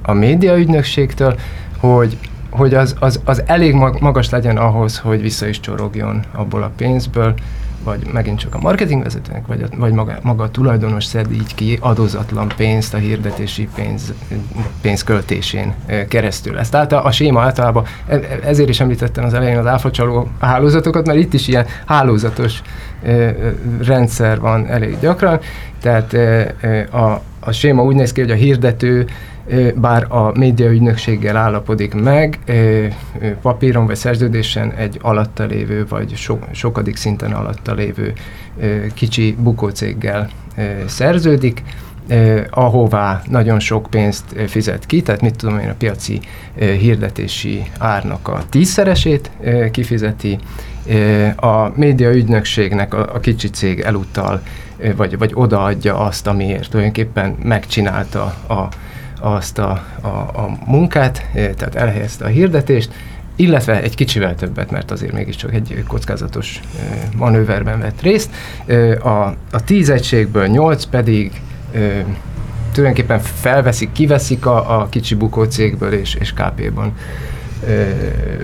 [0.01, 1.35] a médiaügynökségtől,
[1.77, 2.17] hogy,
[2.49, 7.33] hogy az, az, az elég magas legyen ahhoz, hogy vissza is csorogjon abból a pénzből,
[7.83, 11.77] vagy megint csak a marketingvezetőnek, vagy, a, vagy maga, maga a tulajdonos szed így ki
[11.81, 14.13] adózatlan pénzt a hirdetési pénz,
[14.81, 15.73] pénz költésén
[16.07, 16.57] keresztül.
[16.57, 21.05] Ezt által, a séma általában, e, e, ezért is említettem az elején az áfacsaló hálózatokat,
[21.05, 22.61] mert itt is ilyen hálózatos
[23.81, 25.39] rendszer van elég gyakran,
[25.81, 26.13] tehát
[26.91, 29.05] a, a séma úgy néz ki, hogy a hirdető
[29.75, 32.39] bár a médiaügynökséggel állapodik meg,
[33.41, 38.13] papíron vagy szerződésen egy alatta lévő, vagy so, sokadik szinten alatta lévő
[38.93, 40.29] kicsi bukócéggel
[40.85, 41.63] szerződik,
[42.49, 46.19] ahová nagyon sok pénzt fizet ki, tehát mit tudom én, a piaci
[46.55, 49.31] hirdetési árnak a tízszeresét
[49.71, 50.39] kifizeti,
[51.35, 54.41] a média ügynökségnek a, a kicsi cég elutal,
[54.95, 58.67] vagy, vagy odaadja azt, amiért tulajdonképpen megcsinálta a,
[59.21, 62.91] azt a, a, a munkát, eh, tehát elhelyezte a hirdetést,
[63.35, 66.59] illetve egy kicsivel többet, mert azért mégiscsak egy kockázatos
[67.17, 68.29] manőverben vett részt.
[69.03, 69.09] A,
[69.51, 71.41] a tíz egységből nyolc pedig
[72.71, 75.43] tulajdonképpen felveszik, kiveszik a, a kicsi bukó
[75.91, 76.93] és, és KP-ban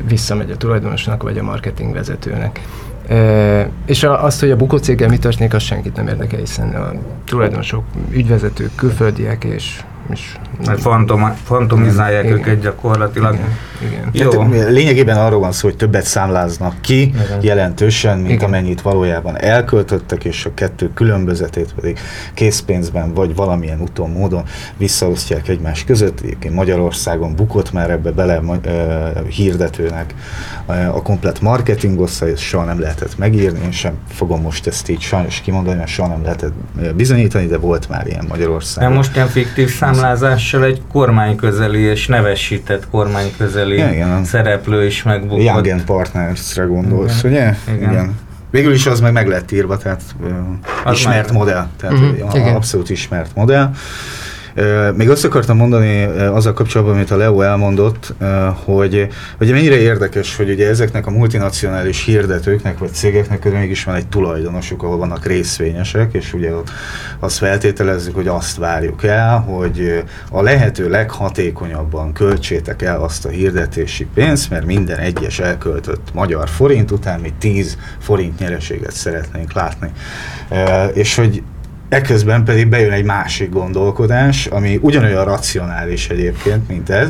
[0.08, 2.62] visszamegy a tulajdonosnak, vagy a marketing vezetőnek.
[3.08, 6.76] E, és a, azt, hogy a bukó céggel mi történik, az senkit nem érdekel, hiszen
[6.76, 6.92] a
[7.26, 12.38] tulajdonosok, ügyvezetők, külföldiek és és Mert fantom, fantomizálják igen.
[12.38, 13.34] őket gyakorlatilag.
[13.34, 13.48] Igen.
[13.82, 14.10] Igen.
[14.12, 14.42] Jó.
[14.42, 17.40] Hát, lényegében arról van szó, hogy többet számláznak ki igen.
[17.42, 18.48] jelentősen, mint igen.
[18.48, 22.00] amennyit valójában elköltöttek, és a kettő különbözetét pedig
[22.34, 24.44] készpénzben vagy valamilyen úton, módon
[24.78, 26.20] visszaosztják egymás között.
[26.20, 30.14] Egyébként Magyarországon bukott már ebbe bele uh, hirdetőnek
[30.68, 34.90] uh, a komplet marketing osztály, ezt soha nem lehetett megírni, én sem fogom most ezt
[34.90, 36.54] így sajnos kimondani, mert soha nem lehetett
[36.96, 38.90] bizonyítani, de volt már ilyen Magyarországon.
[38.90, 44.24] De most ilyen fiktív szám számlázással egy kormányközeli és nevesített kormányközeli ja, igen.
[44.24, 45.66] szereplő is megbukott.
[45.66, 47.32] Young Partners-re gondolsz, igen.
[47.32, 47.76] ugye?
[47.76, 47.92] Igen.
[47.92, 48.20] igen.
[48.52, 50.02] Végül is az meg meg lett írva, tehát
[50.84, 52.56] az ismert modell, tehát uh-huh.
[52.56, 53.72] abszolút ismert modell.
[54.96, 58.14] Még azt akartam mondani azzal kapcsolatban, amit a Leo elmondott,
[58.64, 64.08] hogy hogy mennyire érdekes, hogy ugye ezeknek a multinacionális hirdetőknek vagy cégeknek mégis van egy
[64.08, 66.52] tulajdonosuk, ahol vannak részvényesek, és ugye
[67.20, 74.08] azt feltételezzük, hogy azt várjuk el, hogy a lehető leghatékonyabban költsétek el azt a hirdetési
[74.14, 79.92] pénzt, mert minden egyes elköltött magyar forint után mi 10 forint nyereséget szeretnénk látni.
[80.94, 81.44] És hogy
[81.90, 87.10] Ekközben pedig bejön egy másik gondolkodás, ami ugyanolyan racionális egyébként, mint ez,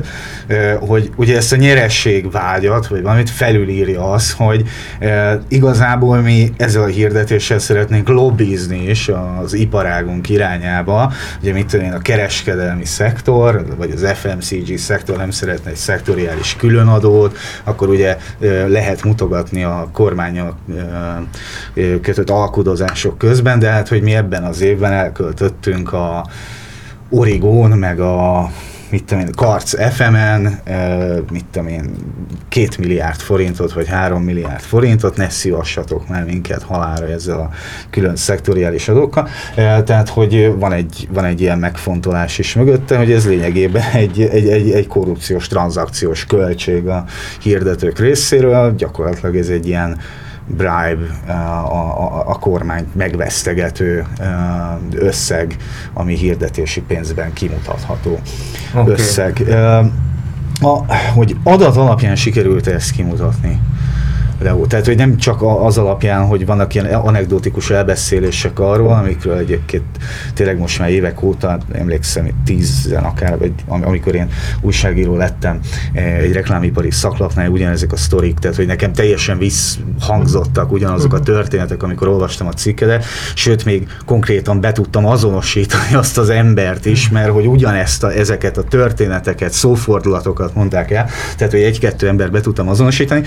[0.80, 4.64] hogy ugye ezt a nyeresség vágyat, vagy valamit felülírja az, hogy
[5.48, 9.12] igazából mi ezzel a hirdetéssel szeretnénk lobbizni is
[9.42, 11.14] az iparágunk irányába.
[11.42, 16.56] Ugye mit tudom én, a kereskedelmi szektor, vagy az FMCG szektor nem szeretne egy szektoriális
[16.56, 18.18] különadót, akkor ugye
[18.68, 20.56] lehet mutogatni a kormányok
[22.02, 26.26] kötött alkudozások közben, de hát hogy mi ebben az évben elköltöttünk a
[27.10, 28.50] Origón, meg a
[28.90, 30.42] mit tudom én, Karc FM-en,
[31.32, 31.96] mit tudom én,
[32.50, 37.50] két milliárd forintot, vagy három milliárd forintot, ne szívassatok már minket halára ezzel a
[37.90, 39.28] külön szektoriális adókkal.
[39.56, 44.48] Tehát, hogy van egy, van egy ilyen megfontolás is mögötte, hogy ez lényegében egy, egy,
[44.48, 47.06] egy, egy korrupciós tranzakciós költség a
[47.42, 49.98] hirdetők részéről, gyakorlatilag ez egy ilyen
[50.48, 54.06] bribe, a, a, a kormányt megvesztegető
[54.92, 55.56] összeg,
[55.94, 58.20] ami hirdetési pénzben kimutatható
[58.74, 58.94] okay.
[58.94, 59.44] összeg.
[60.62, 63.62] A, hogy adat alapján sikerült ezt kimutatni.
[64.40, 64.66] Leo.
[64.66, 69.84] Tehát, hogy nem csak az alapján, hogy vannak ilyen anekdotikus elbeszélések arról, amikről egyébként
[70.34, 74.30] tényleg most már évek óta, emlékszem, tízen akár, vagy amikor én
[74.62, 75.60] újságíró lettem
[75.94, 81.84] eh, egy reklámipari szaklapnál, ugyanezek a sztorik, tehát hogy nekem teljesen visszhangzottak ugyanazok a történetek,
[81.84, 87.30] amikor olvastam a cikkedet, sőt, még konkrétan be tudtam azonosítani azt az embert is, mert
[87.30, 92.70] hogy ugyanezt a, ezeket a történeteket, szófordulatokat mondták el, tehát hogy egy-kettő ember be tudtam
[92.70, 93.24] azonosítani,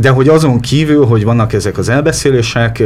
[0.00, 2.82] de hogy azon kívül, hogy vannak ezek az elbeszélések,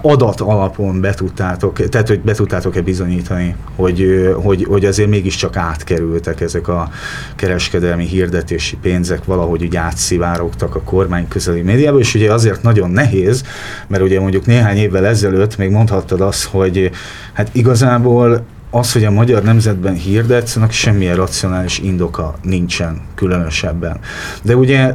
[0.00, 6.88] adat alapon betudtátok, tehát hogy betudtátok-e bizonyítani, hogy, hogy, hogy azért mégiscsak átkerültek ezek a
[7.36, 13.42] kereskedelmi hirdetési pénzek, valahogy úgy átszivárogtak a kormány közeli médiába, és ugye azért nagyon nehéz,
[13.86, 16.90] mert ugye mondjuk néhány évvel ezelőtt még mondhattad azt, hogy
[17.32, 23.98] hát igazából az, hogy a magyar nemzetben hirdetsz, annak semmilyen racionális indoka nincsen különösebben.
[24.42, 24.94] De ugye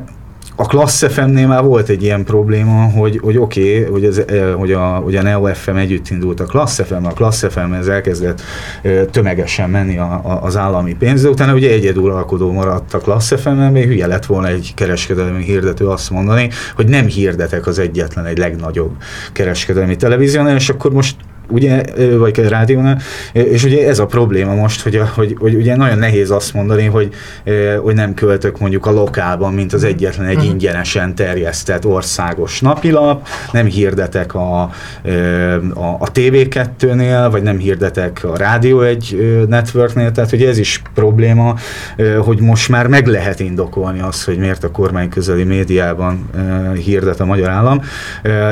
[0.55, 4.53] a Klassz FM-nél már volt egy ilyen probléma, hogy, hogy oké, okay, hogy, az, eh,
[4.53, 7.87] hogy, a, hogy a Neo FM együtt indult a Klassz FM, a Klassz FM ez
[7.87, 8.41] elkezdett
[8.81, 13.41] eh, tömegesen menni a, a, az állami pénz, de utána ugye egyeduralkodó maradt a Klassz
[13.41, 18.25] fm még hülye lett volna egy kereskedelmi hirdető azt mondani, hogy nem hirdetek az egyetlen
[18.25, 18.91] egy legnagyobb
[19.31, 21.15] kereskedelmi televíziónál, és akkor most
[21.53, 21.83] ugye,
[22.17, 23.01] vagy rádiónál,
[23.31, 26.85] és ugye ez a probléma most, hogy, a, hogy, hogy ugye nagyon nehéz azt mondani,
[26.85, 27.13] hogy,
[27.81, 30.45] hogy nem költök mondjuk a lokálban, mint az egyetlen egy mhm.
[30.45, 34.69] ingyenesen terjesztett országos napilap, nem hirdetek a, a,
[35.99, 41.55] a TV2-nél, vagy nem hirdetek a Rádió egy networknél, tehát hogy ez is probléma,
[42.19, 46.29] hogy most már meg lehet indokolni azt, hogy miért a kormány közeli médiában
[46.83, 47.81] hirdet a magyar állam,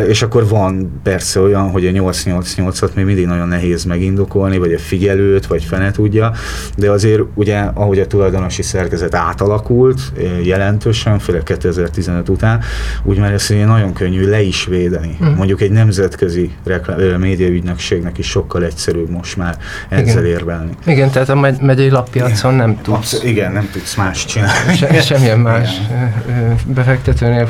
[0.08, 4.74] és akkor van persze olyan, hogy a 888 adatokat még mindig nagyon nehéz megindokolni, vagy
[4.74, 6.32] a figyelőt, vagy fene tudja,
[6.78, 10.02] de azért ugye, ahogy a tulajdonosi szerkezet átalakult
[10.44, 12.62] jelentősen, főleg 2015 után,
[13.04, 15.18] úgy már ezt nagyon könnyű le is védeni.
[15.24, 15.34] Mm.
[15.36, 19.58] Mondjuk egy nemzetközi reklám, médiaügynökségnek is sokkal egyszerűbb most már
[19.90, 20.26] ezzel igen.
[20.26, 20.72] érvelni.
[20.86, 22.98] Igen, tehát a megy, megyei lappiacon nem tudsz.
[22.98, 24.76] Absz- igen, nem tudsz más csinálni.
[24.76, 26.58] Se, semmilyen más igen.
[26.66, 27.50] befektetőnél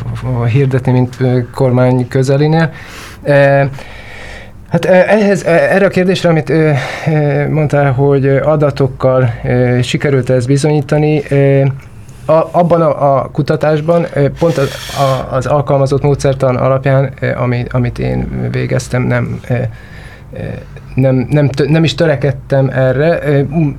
[0.51, 1.17] hirdetni, mint
[1.51, 2.73] kormány közelinél.
[4.71, 6.53] Hát ehhez, erre a kérdésre, amit
[7.49, 9.33] mondtál, hogy adatokkal
[9.81, 11.23] sikerült ezt bizonyítani,
[12.25, 14.05] a, abban a, a kutatásban,
[14.39, 14.69] pont az,
[14.99, 19.39] a, az alkalmazott módszertan alapján, ami, amit én végeztem, nem,
[20.95, 23.19] nem, nem, nem is törekedtem erre.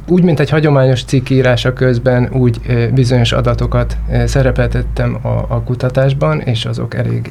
[0.08, 2.60] Úgy, mint egy hagyományos cikk írása közben, úgy
[2.94, 7.30] bizonyos adatokat szerepeltettem a, a kutatásban, és azok elég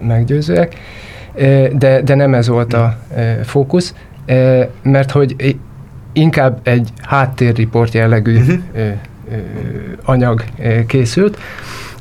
[0.00, 0.76] meggyőzőek.
[1.72, 2.96] De, de nem ez volt a
[3.44, 3.94] fókusz,
[4.82, 5.56] mert hogy
[6.12, 8.58] inkább egy háttérriport jellegű uh-huh
[10.04, 10.44] anyag
[10.86, 11.38] készült,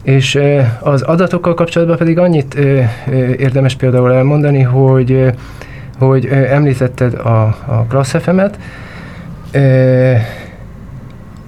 [0.04, 0.40] és
[0.80, 2.56] az adatokkal kapcsolatban pedig annyit
[3.38, 5.34] érdemes például elmondani, hogy,
[5.98, 8.60] hogy említetted a, a Class FM-et,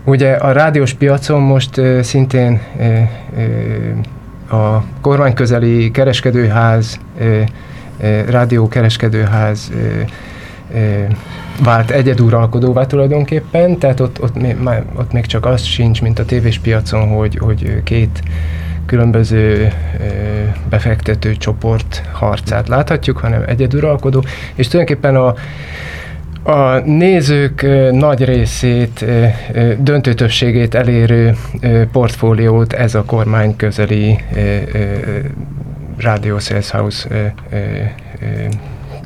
[0.03, 2.61] Ugye a rádiós piacon most szintén
[4.49, 6.99] a kormányközeli kereskedőház,
[8.27, 9.71] rádiókereskedőház
[11.63, 14.35] vált egyeduralkodóvá tulajdonképpen, tehát ott, ott,
[14.95, 18.21] ott még csak az sincs, mint a tévés piacon, hogy, hogy két
[18.85, 19.73] különböző
[20.69, 24.23] befektető csoport harcát láthatjuk, hanem egyeduralkodó,
[24.55, 25.35] és tulajdonképpen a,
[26.51, 29.05] a nézők nagy részét,
[29.79, 31.35] döntő többségét elérő
[31.91, 34.19] portfóliót ez a kormány közeli
[36.01, 37.33] Radio Sales House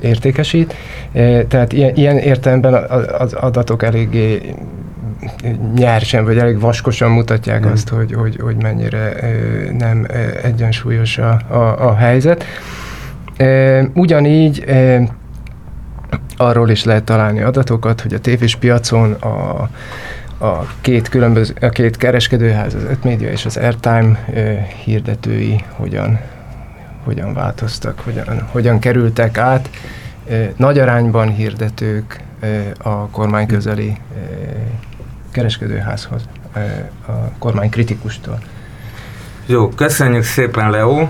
[0.01, 0.75] értékesít.
[1.47, 2.73] Tehát ilyen, ilyen értelemben
[3.17, 4.53] az adatok eléggé
[5.75, 7.71] nyersen, vagy elég vaskosan mutatják nem.
[7.71, 9.13] azt, hogy, hogy, hogy mennyire
[9.77, 10.05] nem
[10.43, 12.45] egyensúlyos a, a, a helyzet.
[13.93, 14.65] Ugyanígy
[16.37, 19.69] arról is lehet találni adatokat, hogy a tévés piacon a,
[20.45, 24.25] a két különböző, a két kereskedőház, az Ötmédia és az Airtime
[24.83, 26.19] hirdetői hogyan
[27.05, 29.69] hogyan változtak, hogyan, hogyan kerültek át
[30.55, 32.23] nagy arányban hirdetők
[32.77, 33.97] a kormány közeli
[35.31, 36.21] kereskedőházhoz,
[37.07, 38.39] a kormány kritikustól.
[39.47, 41.07] Jó, köszönjük szépen, Leo,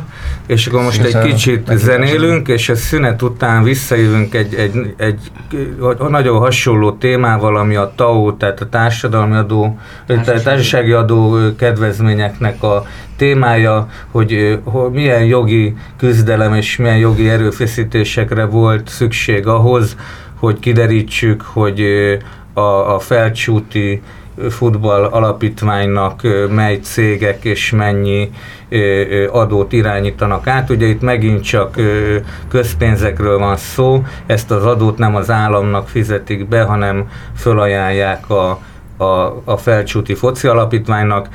[0.48, 1.26] és akkor most Köszönöm.
[1.28, 5.32] egy kicsit zenélünk, és a szünet után visszajövünk egy, egy, egy
[6.10, 12.86] nagyon hasonló témával, ami a TAO, tehát a társadalmi adó, társasági, társasági adó kedvezményeknek a
[13.18, 19.96] témája, hogy, hogy milyen jogi küzdelem és milyen jogi erőfeszítésekre volt szükség ahhoz,
[20.40, 21.82] hogy kiderítsük, hogy
[22.54, 24.02] a, a felcsúti
[24.50, 28.30] futball alapítványnak mely cégek és mennyi
[29.32, 30.70] adót irányítanak át.
[30.70, 31.76] Ugye itt megint csak
[32.50, 38.60] közpénzekről van szó, ezt az adót nem az államnak fizetik be, hanem fölajánlják a,
[38.98, 41.30] a, a felcsúti foci alapítványnak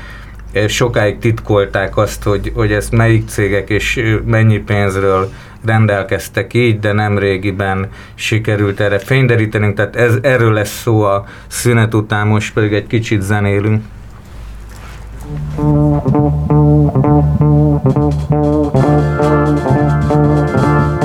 [0.67, 5.33] sokáig titkolták azt, hogy, hogy ezt melyik cégek és mennyi pénzről
[5.65, 11.95] rendelkeztek így, de nem régiben sikerült erre fényderítenünk, tehát ez, erről lesz szó a szünet
[11.95, 13.83] után, most pedig egy kicsit zenélünk.
[15.57, 16.05] Thank
[20.95, 21.00] you.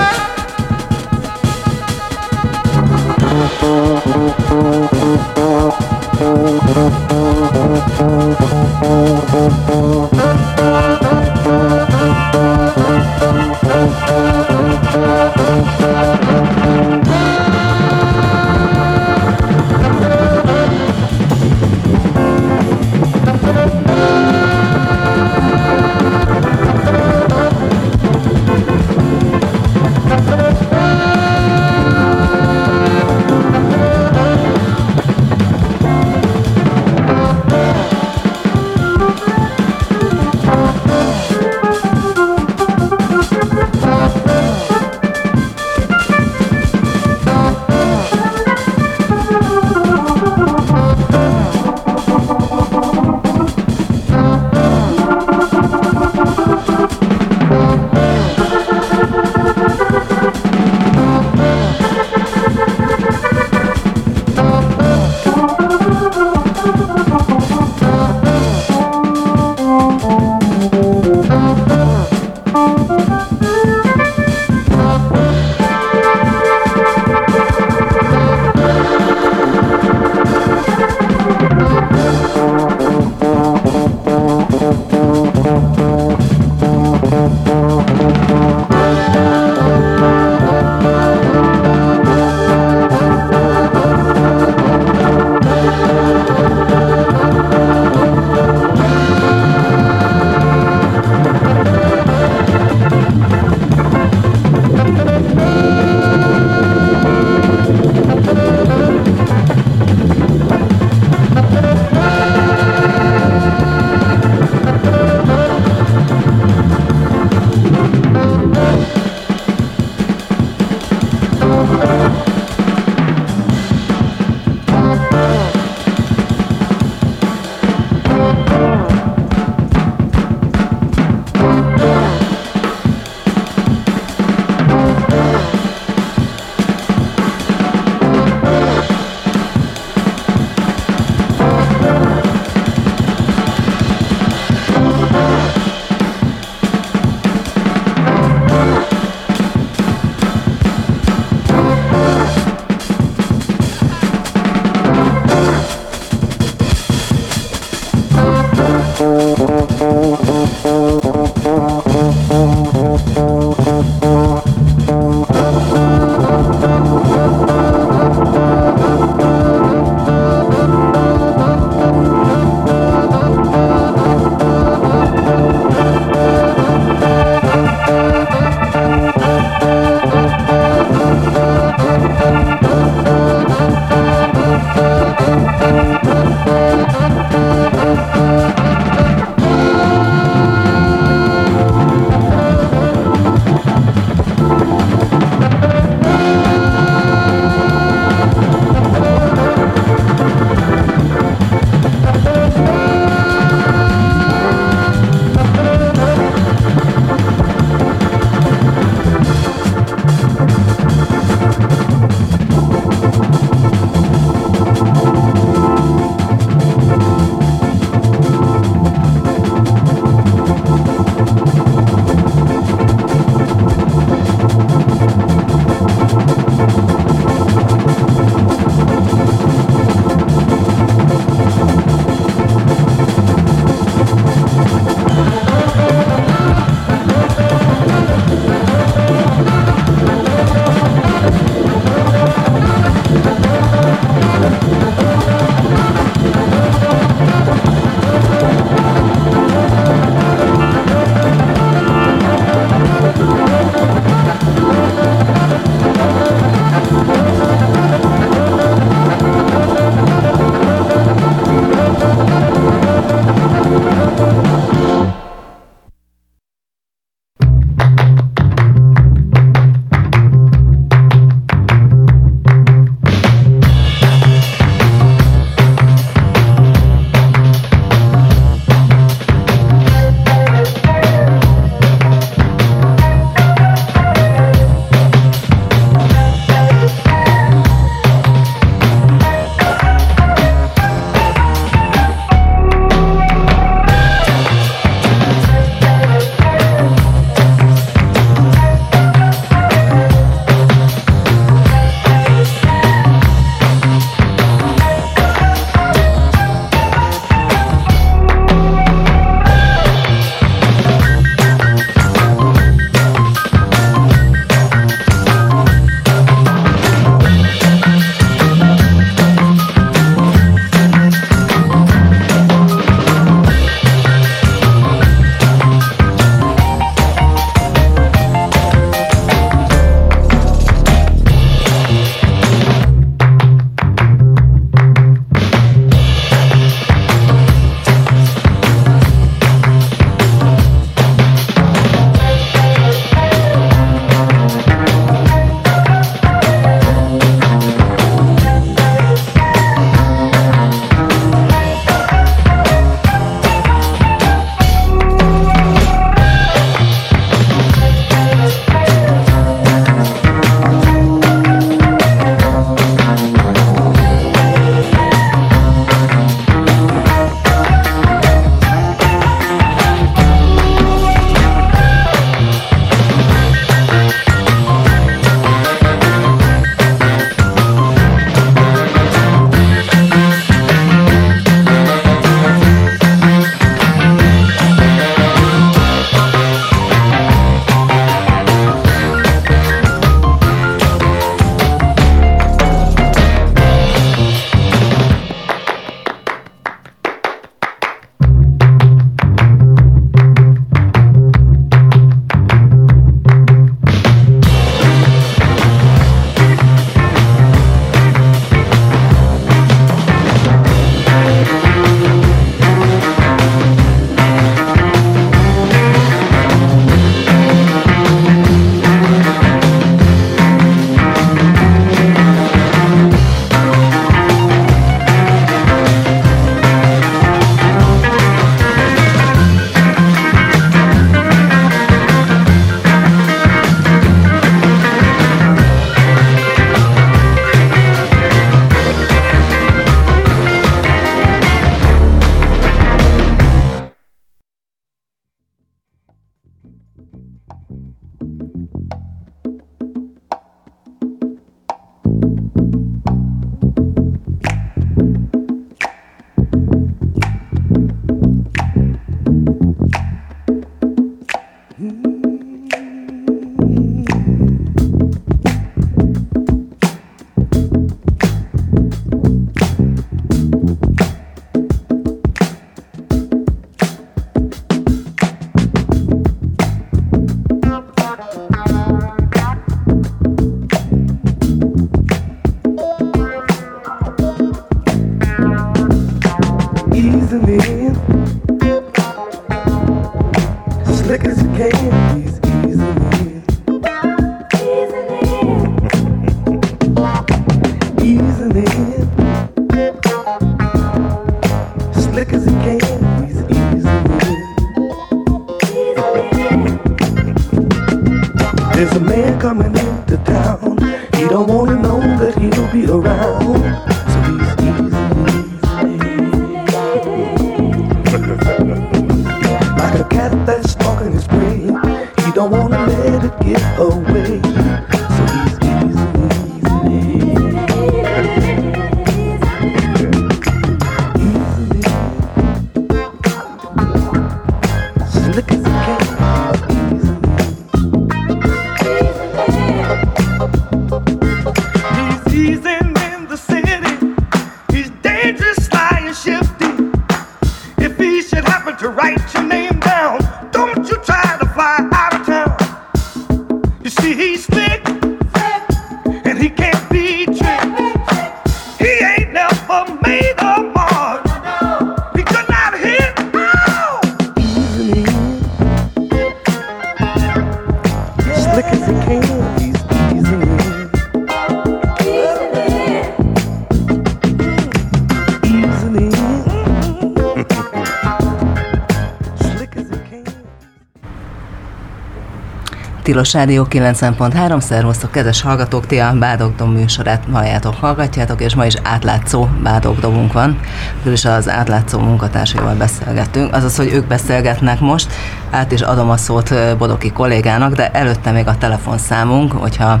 [583.12, 588.74] Tilos Rádió 90.3, szervusztok, kedves hallgatók, ti a Bádogdom műsorát halljátok, hallgatjátok, és ma is
[588.82, 590.58] átlátszó Bádogdomunk van.
[590.96, 595.12] Végül is az átlátszó munkatársaival beszélgettünk, azaz, hogy ők beszélgetnek most,
[595.50, 600.00] át is adom a szót Bodoki kollégának, de előtte még a telefonszámunk, hogyha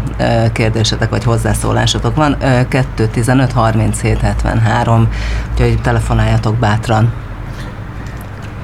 [0.52, 5.08] kérdésetek vagy hozzászólásotok van, ö, 215 37 73,
[5.52, 7.12] úgyhogy telefonáljatok bátran.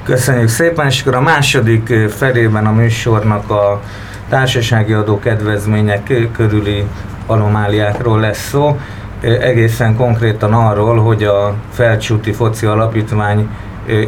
[0.03, 3.81] Köszönjük szépen, és akkor a második felében a műsornak a
[4.29, 6.85] társasági adó kedvezmények körüli
[7.25, 8.79] anomáliákról lesz szó.
[9.21, 13.49] Egészen konkrétan arról, hogy a Felcsúti Foci Alapítvány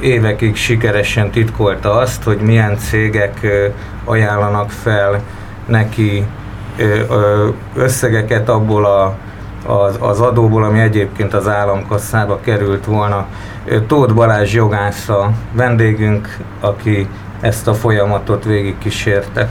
[0.01, 3.47] évekig sikeresen titkolta azt, hogy milyen cégek
[4.05, 5.21] ajánlanak fel
[5.65, 6.25] neki
[7.75, 9.15] összegeket abból a
[9.65, 13.25] az, az adóból, ami egyébként az államkasszába került volna.
[13.87, 17.07] Tóth Balázs jogász a vendégünk, aki
[17.41, 19.49] ezt a folyamatot végigkísérte.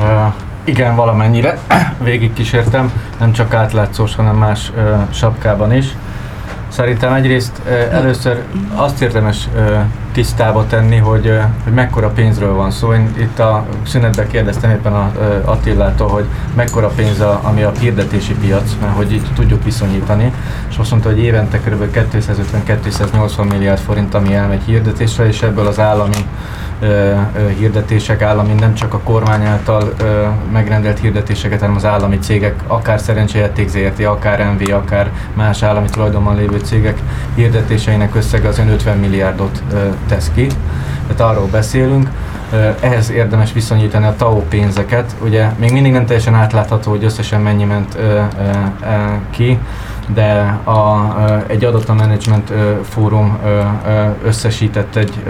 [0.00, 0.32] Uh,
[0.64, 1.58] igen, valamennyire
[2.02, 5.96] végigkísértem, nem csak átlátszós, hanem más uh, sapkában is.
[6.68, 8.42] Szerintem egyrészt uh, először
[8.74, 9.80] azt érdemes uh,
[10.12, 12.92] tisztába tenni, hogy, uh, hogy mekkora pénzről van szó.
[12.92, 16.24] Én itt a szünetben kérdeztem éppen a uh, Attilától, hogy
[16.54, 20.32] mekkora pénz, a, ami a hirdetési piac, mert hogy így tudjuk viszonyítani.
[20.68, 21.98] És azt mondta, hogy évente kb.
[22.12, 26.26] 250-280 milliárd forint, ami elmegy hirdetésre, és ebből az állami
[27.58, 29.94] hirdetések, állami, nem csak a kormány által
[30.52, 36.36] megrendelt hirdetéseket, hanem az állami cégek, akár szerencsejáték ZRT, akár MV, akár más állami tulajdonban
[36.36, 36.98] lévő cégek
[37.34, 39.62] hirdetéseinek összege az ön 50 milliárdot
[40.08, 40.46] tesz ki.
[41.06, 42.08] Tehát arról beszélünk.
[42.80, 45.16] Ehhez érdemes viszonyítani a TAO pénzeket.
[45.22, 48.20] Ugye még mindig nem teljesen átlátható, hogy összesen mennyi ment ö,
[49.30, 49.58] ki,
[50.14, 51.14] de a,
[51.46, 51.94] egy adott a
[52.50, 53.38] ö, fórum
[54.24, 55.22] összesített egy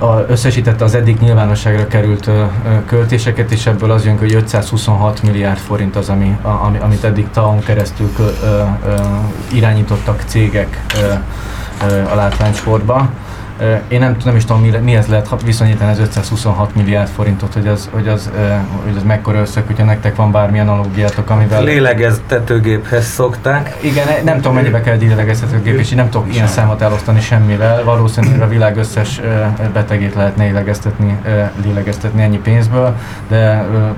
[0.00, 2.44] a, összesítette az eddig nyilvánosságra került ö,
[2.86, 7.58] költéseket, és ebből az jön, hogy 526 milliárd forint az, ami, ami, amit eddig TAON
[7.58, 8.10] keresztül
[9.52, 11.12] irányítottak cégek ö,
[12.12, 13.08] a látványsportba.
[13.88, 17.88] Én nem, nem is tudom, mi, mihez lehet viszonyítani az 526 milliárd forintot, hogy az,
[17.92, 18.30] hogy az,
[18.84, 21.64] hogy az mekkora összeg, hogyha nektek van bármi analógiátok, amivel...
[21.64, 23.76] Lélegeztetőgéphez szokták.
[23.80, 27.84] Igen, nem tudom mennyibe kell egy lélegeztetőgép, és így nem tudok ilyen számot elosztani semmivel.
[27.84, 29.20] Valószínűleg a világ összes
[29.72, 31.18] betegét lehetne lélegeztetni,
[31.64, 32.96] lélegeztetni ennyi pénzből,
[33.28, 33.38] de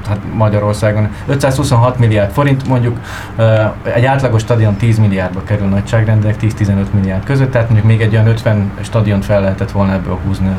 [0.09, 2.99] hát Magyarországon 526 milliárd forint, mondjuk
[3.95, 8.27] egy átlagos stadion 10 milliárdba kerül nagyságrendileg, 10-15 milliárd között, tehát mondjuk még egy olyan
[8.27, 10.55] 50 stadiont fel lehetett volna ebből húzni,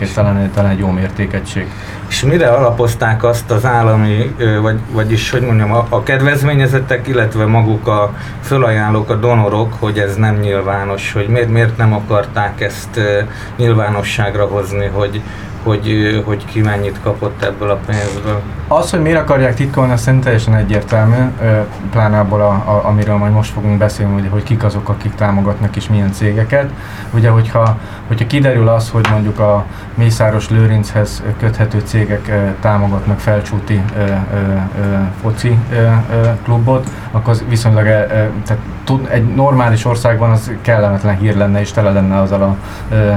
[0.00, 1.66] ez talán, talán egy jó mértékegység.
[2.08, 7.86] És mire alapozták azt az állami, vagy, vagyis hogy mondjam, a, a kedvezményezettek, illetve maguk
[7.86, 13.00] a fölajánlók, a donorok, hogy ez nem nyilvános, hogy miért, miért nem akarták ezt
[13.56, 15.22] nyilvánosságra hozni, hogy,
[15.62, 18.40] hogy, hogy ki mennyit kapott ebből a pénzből.
[18.68, 21.16] Az, hogy miért akarják titkolni, az szerintem teljesen egyértelmű,
[21.90, 25.76] pláne abból, a, a, amiről majd most fogunk beszélni, hogy, hogy kik azok, akik támogatnak
[25.76, 26.70] és milyen cégeket.
[27.14, 34.00] Ugye, hogyha, hogyha kiderül az, hogy mondjuk a Mészáros Lőrinchez köthető cégek támogatnak felcsúti ö,
[34.00, 37.88] ö, ö, foci ö, ö, klubot, akkor az viszonylag ö,
[38.46, 42.56] tehát tud, egy normális országban az kellemetlen hír lenne, és tele lenne azzal a
[42.90, 43.14] ö, ö,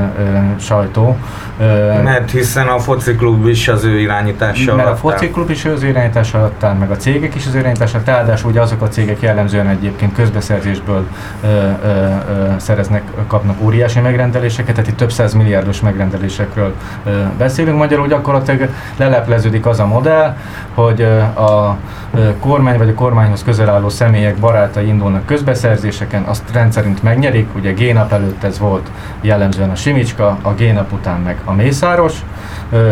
[0.60, 1.18] sajtó.
[1.60, 5.84] Ö, mert hiszen a fociklub is az ő irányítása alatt Mert a fociklub is az
[5.84, 8.82] ő irányítása alatt áll, meg a cégek is az ő irányítása alatt, ráadásul ugye azok
[8.82, 11.07] a cégek jellemzően egyébként közbeszerzésből
[11.43, 16.73] ö, ö, ö, szereznek, kapnak óriási megrendeléseket, tehát itt több száz milliárdos megrendelésekről
[17.05, 17.77] ö, beszélünk.
[17.77, 20.38] Magyarul gyakorlatilag lelepleződik az a modell,
[20.73, 21.77] hogy ö, a
[22.13, 27.71] ö, kormány vagy a kormányhoz közel álló személyek barátai indulnak közbeszerzéseken, azt rendszerint megnyerik, ugye
[27.71, 28.89] Génap előtt ez volt
[29.21, 32.20] jellemzően a Simicska, a Génap után meg a Mészáros,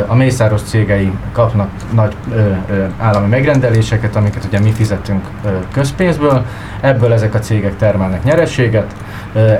[0.07, 2.15] a Mészáros cégei kapnak nagy
[2.97, 5.25] állami megrendeléseket, amiket ugye mi fizetünk
[5.71, 6.45] közpénzből,
[6.81, 8.95] ebből ezek a cégek termelnek nyerességet,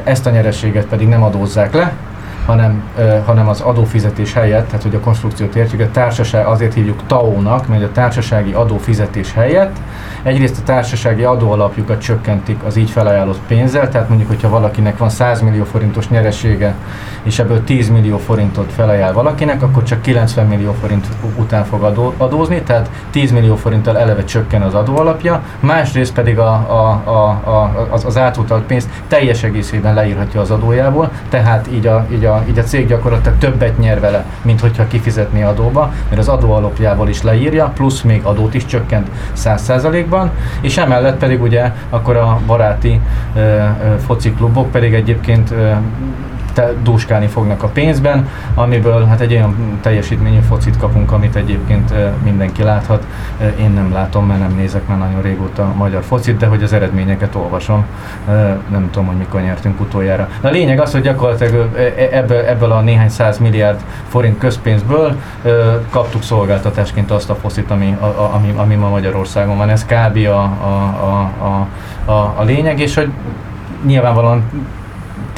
[0.04, 1.94] ezt a nyerességet pedig nem adózzák le,
[2.46, 2.84] hanem,
[3.26, 7.84] hanem az adófizetés helyett, tehát hogy a konstrukciót értjük, a társaság azért hívjuk TAO-nak, mert
[7.84, 9.78] a társasági adófizetés helyett
[10.24, 15.42] egyrészt a társasági adóalapjukat csökkentik az így felajánlott pénzzel, tehát mondjuk, hogyha valakinek van 100
[15.42, 16.76] millió forintos nyeresége,
[17.24, 22.14] és ebből 10 millió forintot felajánl valakinek, akkor csak 90 millió forint után fog adó,
[22.18, 27.88] adózni, tehát 10 millió forinttal eleve csökken az adóalapja, másrészt pedig a, a, a, a,
[27.90, 32.58] az, az átutalt pénzt teljes egészében leírhatja az adójából, tehát így a, így a, így
[32.58, 37.72] a cég gyakorlatilag többet nyer vele, mint hogyha kifizetné adóba, mert az adóalapjából is leírja,
[37.76, 43.02] plusz még adót is csökkent 100%-ban, és emellett pedig ugye akkor a baráti
[43.36, 43.66] ö, ö,
[44.06, 45.72] foci klubok pedig egyébként ö,
[46.54, 51.94] te, dúskálni fognak a pénzben, amiből hát egy olyan teljesítményű focit kapunk, amit egyébként
[52.24, 53.06] mindenki láthat.
[53.60, 56.74] Én nem látom, mert nem nézek már nagyon régóta a magyar focit, de hogy az
[56.74, 57.86] eredményeket olvasom.
[58.70, 60.30] Nem tudom, hogy mikor nyertünk utoljára.
[60.42, 61.70] De a lényeg az, hogy gyakorlatilag
[62.12, 65.16] ebből, ebből a néhány száz milliárd forint közpénzből
[65.90, 69.70] kaptuk szolgáltatásként azt a focit, ami, a, ami, ami ma Magyarországon van.
[69.70, 70.18] Ez kb.
[70.28, 71.68] a, a, a,
[72.12, 73.12] a, a lényeg, és hogy
[73.86, 74.44] nyilvánvalóan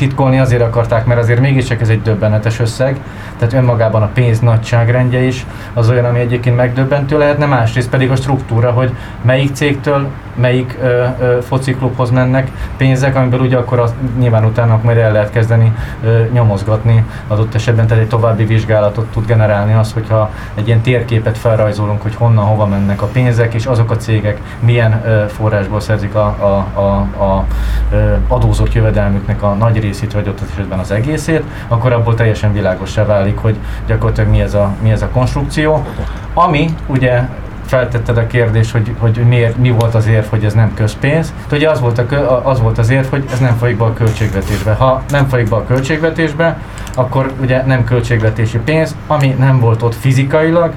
[0.08, 3.00] titkolni azért akarták, mert azért mégiscsak ez egy döbbenetes összeg,
[3.42, 8.16] tehát önmagában a pénz nagyságrendje is az olyan, ami egyébként megdöbbentő lehetne, másrészt pedig a
[8.16, 14.46] struktúra, hogy melyik cégtől melyik ö, ö, fociklubhoz mennek pénzek, amiből ugye akkor az, nyilván
[14.46, 15.74] utána majd el lehet kezdeni
[16.04, 21.38] ö, nyomozgatni adott esetben, tehát egy további vizsgálatot tud generálni az, hogyha egy ilyen térképet
[21.38, 26.16] felrajzolunk, hogy honnan, hova mennek a pénzek, és azok a cégek milyen ö, forrásból szerzik
[26.16, 27.46] a, a, a, a
[27.92, 33.06] ö, adózott jövedelmüknek a nagy részét, vagy ott esetben az egészét, akkor abból teljesen világosá
[33.06, 33.56] válik, hogy
[33.88, 35.86] gyakorlatilag mi ez a, mi ez a konstrukció.
[36.34, 37.22] Ami ugye
[37.66, 41.34] feltetted a kérdést, hogy, hogy miért, mi volt az érv, hogy ez nem közpénz.
[41.52, 44.74] Ugye az volt, a, az volt az érv, hogy ez nem folyik be a költségvetésbe.
[44.74, 46.58] Ha nem folyik be a költségvetésbe,
[46.96, 50.74] akkor ugye nem költségvetési pénz, ami nem volt ott fizikailag,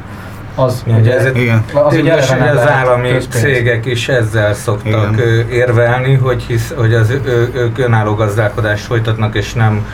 [0.55, 1.64] az ugye, ugye ez, igen.
[1.72, 3.44] az ugye az, az állami közpénz.
[3.44, 5.48] cégek is ezzel szoktak igen.
[5.50, 7.11] érvelni, hogy, hisz, hogy az
[7.55, 9.86] ők önálló gazdálkodást folytatnak, és nem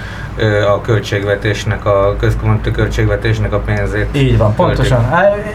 [0.75, 4.09] a költségvetésnek, a központi költségvetésnek a pénzét.
[4.13, 5.09] Így van, pontosan.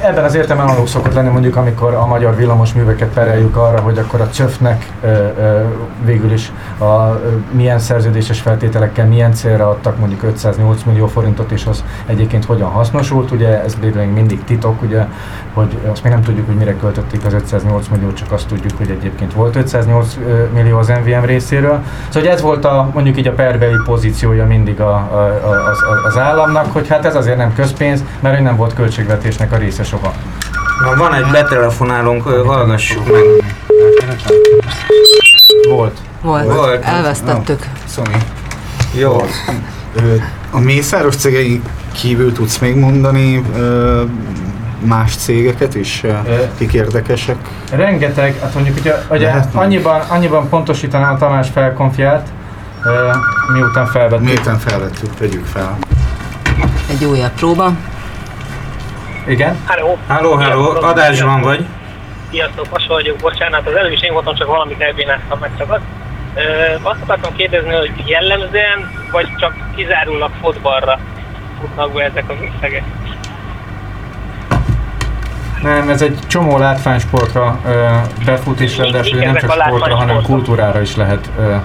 [0.04, 3.98] Ebben az értelemben analóg szokott lenni mondjuk, amikor a magyar villamos műveket pereljük arra, hogy
[3.98, 4.92] akkor a csöfnek
[6.06, 7.20] végül is a,
[7.52, 13.32] milyen szerződéses feltételekkel, milyen célra adtak mondjuk 508 millió forintot, és az egyébként hogyan hasznosult.
[13.32, 15.06] Ugye ez még mindig titok, ugye,
[15.54, 18.90] hogy azt még nem tudjuk, hogy mire költötték az 508 millió, csak azt tudjuk, hogy
[18.90, 20.18] egyébként volt 508
[20.54, 21.84] millió az MVM részéről.
[22.10, 25.78] Szóval ez volt a, mondjuk így a perbeli pozíciója mindig mindig a, a, a, az,
[26.06, 29.84] az államnak, hogy hát ez azért nem közpénz, mert ő nem volt költségvetésnek a része
[29.84, 30.14] soha.
[30.84, 33.24] Na, van egy betelefonálunk, hallgassuk meg.
[35.70, 35.98] Volt.
[36.22, 36.46] Volt.
[36.46, 36.84] Volt.
[36.84, 37.60] Elvesztettük.
[37.60, 37.72] No.
[37.86, 38.18] Szomi.
[38.94, 39.26] Jó.
[40.52, 41.62] A Mészáros cégei
[41.92, 43.44] kívül tudsz még mondani
[44.80, 46.04] más cégeket is,
[46.58, 47.36] kik érdekesek?
[47.72, 52.28] Rengeteg, hát mondjuk ugye, ugye annyiban, annyiban pontosítaná Tamás felkonfját,
[53.54, 54.26] miután felvettük.
[54.26, 55.78] Miután felvettük, tegyük fel.
[56.90, 57.72] Egy újabb próba.
[59.28, 59.58] Igen?
[59.66, 59.98] Halló.
[60.08, 61.66] Halló, halló, adásban vagy.
[62.30, 65.84] Sziasztok, Pasa vagyok, bocsánat, az előbb is én voltam, csak valamit elbénáztam megszakadt.
[66.82, 71.00] Azt akartam kérdezni, hogy jellemzően, vagy csak kizárólag fotbalra
[71.60, 72.84] futnak be ezek az összegek?
[75.62, 77.88] Nem, ez egy csomó látványsportra ö,
[78.26, 81.56] befut, és ráadásul nem csak sportra, hanem kultúrára is lehet ö, ö, ö,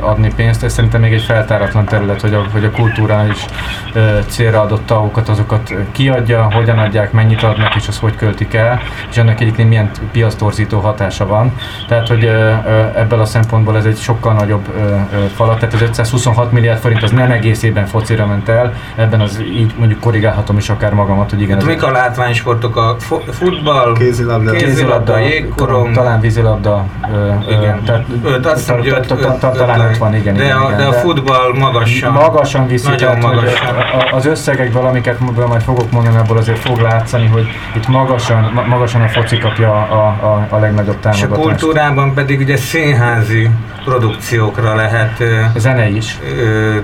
[0.00, 0.62] adni pénzt.
[0.64, 3.44] Ez szerintem még egy feltáratlan terület, hogy a, hogy a kultúra is
[3.92, 8.80] ö, célra adott tagokat, azokat kiadja, hogyan adják, mennyit adnak, és az hogy költik el,
[9.10, 11.52] és ennek egyébként milyen piasztorzító hatása van.
[11.88, 12.28] Tehát, hogy ö,
[12.66, 16.78] ö, ebből a szempontból ez egy sokkal nagyobb ö, ö, falat, tehát az 526 milliárd
[16.80, 21.30] forint az nem egészében focira ment el, ebben az így mondjuk korrigálhatom is akár magamat,
[21.30, 21.56] hogy igen.
[21.58, 22.96] Hát mik a látványsportok a
[23.30, 24.52] futball, Kézilabda.
[24.52, 27.82] kézilabda, jégkorong, Talán vízilabda, ö, igen.
[27.84, 28.70] Tehát, öt, azt
[29.16, 30.34] talán öt- öt van, igen.
[30.34, 33.76] de igen, a- igen, de a futball magasan- Magasan viszi, nagyon magasan.
[34.12, 37.46] Az összegekből, amiket majd fogok mondani, abból azért fog látszani, hogy
[37.76, 41.40] itt magasan, ma- magasan a foci kapja a, a, a legnagyobb És a támogatást.
[41.42, 43.50] kultúrában pedig ugye színházi
[43.88, 45.22] produkciókra lehet...
[45.56, 46.18] Zene is.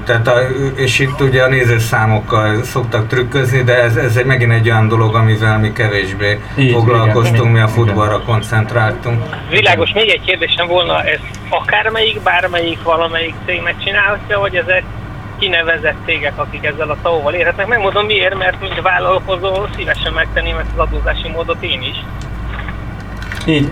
[0.05, 0.39] Tehát a,
[0.77, 5.15] és itt ugye a nézőszámokkal szoktak trükközni, de ez, ez egy, megint egy olyan dolog,
[5.15, 7.75] amivel mi kevésbé Így, foglalkoztunk, igen, mi a igen.
[7.75, 9.23] futballra koncentráltunk.
[9.51, 14.83] Világos, még egy kérdésem volna, ez akármelyik, bármelyik, valamelyik cégnek csinálhatja, vagy ezek
[15.39, 17.67] kinevezett cégek, akik ezzel a tauval érhetnek.
[17.67, 21.97] Megmondom miért, mert mint vállalkozó szívesen megtenném ezt az adózási módot én is.
[23.47, 23.71] Így,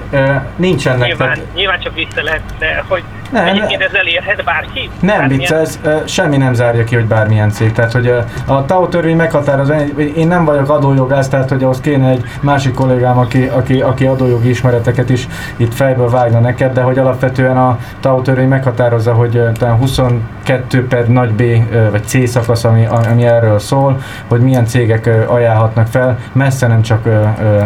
[0.56, 1.06] nincsenek.
[1.06, 3.02] Nyilván, tehát- nyilván csak vicce lehet, de hogy
[3.32, 4.90] Nem, egyébként ez elérhet bárki?
[5.00, 7.72] Nem Bármilyen- vicces, ö, semmi nem zárja ki, hogy bármilyen cég.
[7.72, 8.14] Tehát, hogy
[8.46, 9.74] a TAO törvény meghatározza,
[10.16, 14.48] én nem vagyok adójogász, tehát, hogy ahhoz kéne egy másik kollégám, aki, aki, aki adójogi
[14.48, 19.76] ismereteket is itt fejből vágna neked, de hogy alapvetően a TAO törvény meghatározza, hogy talán
[19.76, 21.42] 22 per nagy B
[21.90, 26.18] vagy C szakasz, ami, ami erről szól, hogy milyen cégek ajánlhatnak fel.
[26.32, 27.08] Messze nem csak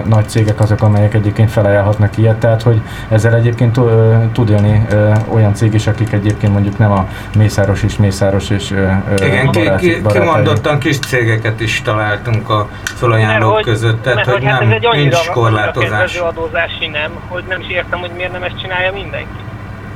[0.04, 3.80] nagy cégek azok, amelyek egyébként felajánlhatnak ilyet, tehát, hogy ezzel egyébként
[4.32, 4.86] tud élni
[5.28, 8.70] olyan cég is, akik egyébként mondjuk nem a Mészáros és Mészáros és
[9.18, 10.20] Igen, ki, baráti- ki, barátai.
[10.28, 14.78] kimondottan kis cégeket is találtunk a felajánlók hogy- között, tehát mert hogy hát nem, ez
[14.82, 16.16] egy nincs korlátozás.
[16.16, 19.44] adózási nem, hogy nem is értem, hogy miért nem ezt csinálja mindenki.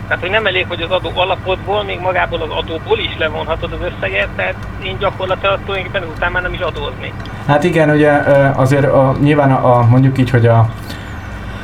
[0.07, 3.79] Tehát, hogy nem elég, hogy az adó alapodból, még magából az adóból is levonhatod az
[3.95, 4.55] összeget, tehát
[4.85, 7.13] én gyakorlatilag tulajdonképpen után már nem is adózni.
[7.47, 8.11] Hát igen, ugye
[8.55, 10.69] azért a, nyilván a, a, mondjuk így, hogy a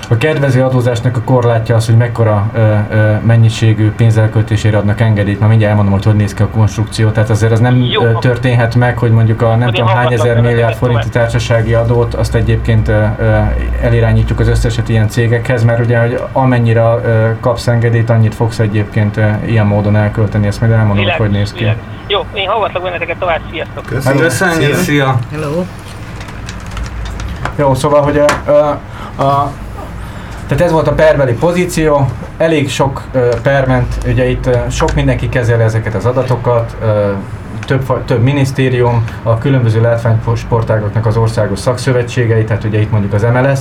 [0.09, 5.39] a kedvező adózásnak a korlátja az, hogy mekkora ö, ö, mennyiségű pénzelköltésére adnak engedélyt.
[5.39, 7.11] Már mindjárt elmondom, hogy hogy néz ki a konstrukció.
[7.11, 8.03] Tehát azért az nem Jó.
[8.03, 12.35] ö, történhet meg, hogy mondjuk a nem tudom hány ezer milliárd forinti társasági adót, azt
[12.35, 13.39] egyébként ö, ö,
[13.83, 19.17] elirányítjuk az összeset ilyen cégekhez, mert ugye, hogy amennyire ö, kapsz engedélyt, annyit fogsz egyébként
[19.17, 20.47] ö, ilyen módon elkölteni.
[20.47, 21.59] Ezt majd elmondom, hogy hogy néz ki.
[21.59, 21.83] világos.
[22.09, 23.85] Jó, én hallgatlak benneteket tovább, sziasztok!
[23.85, 25.19] Köszönjük, szia!
[25.33, 25.65] Hello!
[27.57, 28.81] Jó, szóval, hogy a, a,
[29.23, 29.53] a
[30.47, 32.07] tehát ez volt a perbeli pozíció,
[32.39, 33.03] elég sok
[33.43, 36.77] per ment, ugye itt sok mindenki kezeli ezeket az adatokat,
[37.67, 43.61] több, több minisztérium, a különböző látványsportágoknak az országos szakszövetségei, tehát ugye itt mondjuk az MLS,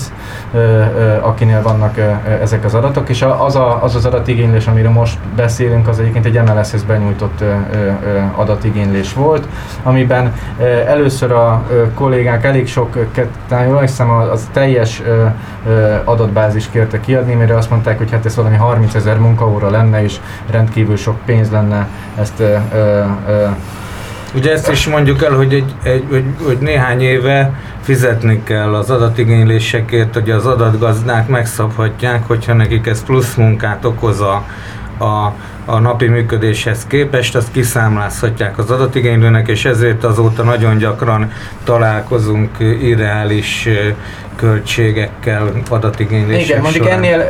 [1.21, 1.97] akinél vannak
[2.41, 6.41] ezek az adatok, és az, a, az az adatigénylés, amiről most beszélünk, az egyébként egy
[6.41, 7.43] MLS-hez benyújtott
[8.35, 9.47] adatigénylés volt,
[9.83, 10.33] amiben
[10.87, 12.97] először a kollégák elég sok,
[13.47, 15.01] talán jól hiszem, az, teljes
[16.03, 20.19] adatbázis kérte kiadni, mire azt mondták, hogy hát ez valami 30 ezer munkaóra lenne, és
[20.49, 21.87] rendkívül sok pénz lenne
[22.19, 23.03] ezt ö, ö,
[24.35, 28.89] Ugye ezt is mondjuk el, hogy, egy, egy, hogy, hogy néhány éve fizetni kell az
[28.89, 34.45] adatigénylésekért, hogy az adatgazdák megszabhatják, hogyha nekik ez plusz munkát okoz a,
[34.97, 35.33] a,
[35.65, 41.31] a napi működéshez képest, azt kiszámlázhatják az adatigénylőnek, és ezért azóta nagyon gyakran
[41.63, 43.69] találkozunk irreális
[44.35, 46.97] költségekkel adatigénylések Igen, mondjuk során.
[47.03, 47.23] ennél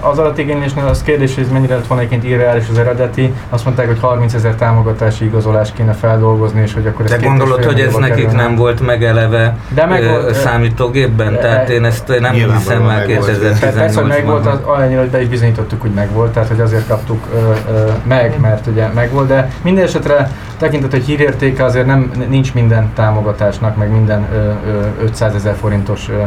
[0.00, 3.32] az adatigénylésnél az kérdés, hogy ez mennyire lett volna egyébként irreális az eredeti.
[3.50, 7.64] Azt mondták, hogy 30 ezer támogatási igazolás kéne feldolgozni, és hogy akkor ez De gondolod,
[7.64, 8.42] hogy ez nekik kerülne.
[8.42, 11.32] nem volt megeleve De meg volt, ö, számítógépben?
[11.32, 13.38] de- Tehát én ezt nem hiszem el meg volt.
[13.40, 14.64] Tehát persze, hogy megvolt, az 2018-ban.
[14.82, 17.38] annyira, hogy be is bizonyítottuk, hogy megvolt, tehát hogy azért kaptuk ö,
[17.72, 22.90] ö, meg, mert ugye megvolt, de minden esetre tekintet, hogy hírértéke azért nem, nincs minden
[22.94, 26.22] támogatásnak, meg minden ö, ö, 500 ezer forintos ö,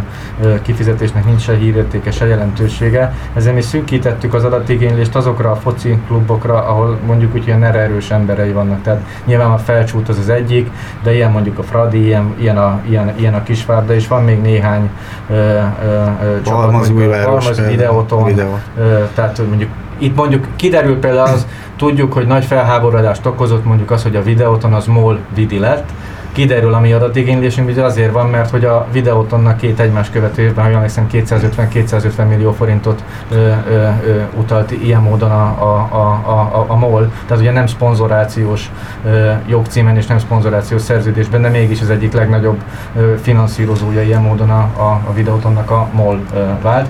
[0.61, 3.13] kifizetésnek nincs se hírértéke, se jelentősége.
[3.33, 8.51] Ezért mi szűkítettük az adatigénylést azokra a foci klubokra, ahol mondjuk úgy ilyen erős emberei
[8.51, 8.81] vannak.
[8.81, 10.69] Tehát nyilván a felcsút az az egyik,
[11.03, 14.41] de ilyen mondjuk a Fradi, ilyen, ilyen, a, ilyen, ilyen a Kisvárda, és van még
[14.41, 14.89] néhány
[15.29, 15.59] ö,
[16.45, 16.93] csapat,
[17.23, 18.59] Balmaz, videóton, Videó.
[18.77, 24.03] Ö, tehát mondjuk itt mondjuk kiderül például az, tudjuk, hogy nagy felháborodást okozott mondjuk az,
[24.03, 25.89] hogy a videóton az MOL vidi lett,
[26.31, 30.63] kiderül a mi adatigénylésünk, ugye azért van, mert hogy a videótonnak két egymás követő évben,
[30.63, 33.49] ha jól emlékszem, 250-250 millió forintot ö, ö,
[34.05, 38.71] ö, utalt ilyen módon a, a, a, a, a MOL, tehát ugye nem szponzorációs
[39.05, 42.63] ö, jogcímen és nem szponzorációs szerződésben, de mégis az egyik legnagyobb
[42.95, 46.87] ö, finanszírozója ilyen módon a, a, a videótonnak a MOL ö, vált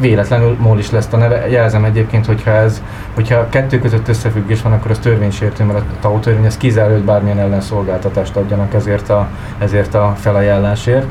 [0.00, 1.48] véletlenül MOL is lesz a neve.
[1.48, 2.82] Jelzem egyébként, hogyha ez,
[3.14, 7.04] hogyha kettő között összefüggés van, akkor az törvénysértő, mert a TAO törvény ez kizárja, hogy
[7.04, 11.06] bármilyen ellenszolgáltatást adjanak ezért a, ezért a felajánlásért.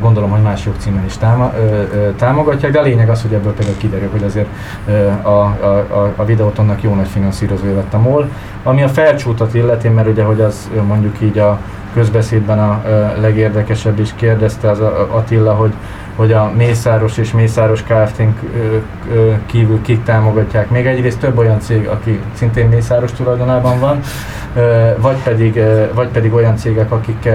[0.00, 1.52] Gondolom, hogy más jogcímen is táma,
[2.16, 4.48] támogatják, de a lényeg az, hogy ebből például kiderül, hogy azért
[5.22, 8.28] a, a, a, a videótonnak jó nagy finanszírozója lett a MOL.
[8.62, 11.58] Ami a felcsútat illeti, mert ugye, hogy az mondjuk így a
[11.94, 12.82] közbeszédben a
[13.20, 14.80] legérdekesebb is kérdezte az
[15.10, 15.72] Attila, hogy
[16.16, 18.22] hogy a Mészáros és Mészáros kft
[19.46, 20.70] kívül kik támogatják.
[20.70, 24.00] Még egyrészt több olyan cég, aki szintén Mészáros tulajdonában van,
[24.98, 25.60] vagy pedig,
[25.94, 27.28] vagy pedig olyan cégek, akik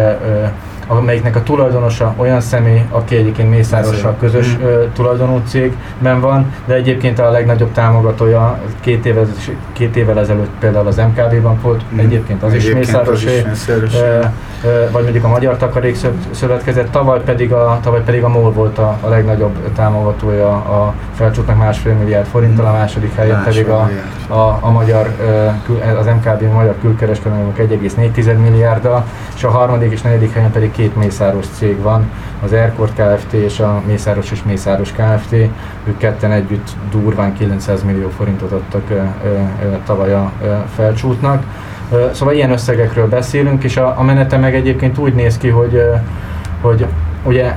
[0.98, 4.66] amelyiknek a tulajdonosa olyan személy, aki egyébként Mészárossal közös mm.
[4.94, 9.26] tulajdonú cégben van, de egyébként a legnagyobb támogatója két évvel,
[9.72, 12.00] két évvel ezelőtt például az MKB-ban volt, mm.
[12.00, 13.46] egyébként az egyébként is Mészárosé,
[14.92, 15.98] vagy mondjuk a Magyar Takarék
[16.32, 21.58] Szövetkezet, tavaly pedig a, tavaly pedig a MOL volt a, a legnagyobb támogatója a felcsútnak
[21.58, 23.90] másfél milliárd forinttal, a második helyen pedig a,
[24.28, 25.16] a, a magyar,
[26.00, 29.06] az MKB a magyar külkereskedelmünk 1,4 milliárddal,
[29.36, 32.10] és a harmadik és negyedik helyen pedig két mészáros cég van,
[32.44, 33.34] az Airport Kft.
[33.34, 35.32] és a Mészáros és Mészáros Kft.
[35.84, 38.84] Ők ketten együtt durván 900 millió forintot adtak
[39.86, 40.32] tavaly a
[40.76, 41.44] felcsútnak.
[42.12, 45.84] Szóval ilyen összegekről beszélünk, és a, a menete meg egyébként úgy néz ki, hogy,
[46.62, 46.86] hogy
[47.24, 47.54] ugye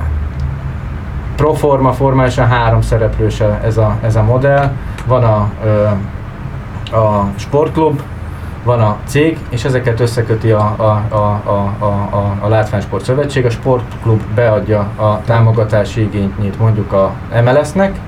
[1.35, 4.71] proforma formálisan három szereplős ez a, ez a modell.
[5.05, 5.37] Van a,
[6.97, 8.01] a sportklub,
[8.65, 11.85] van a cég, és ezeket összeköti a, a, a, a,
[12.15, 13.45] a, a Látványsport Szövetség.
[13.45, 17.11] A sportklub beadja a támogatási igényét mondjuk a
[17.43, 17.99] MLS-nek,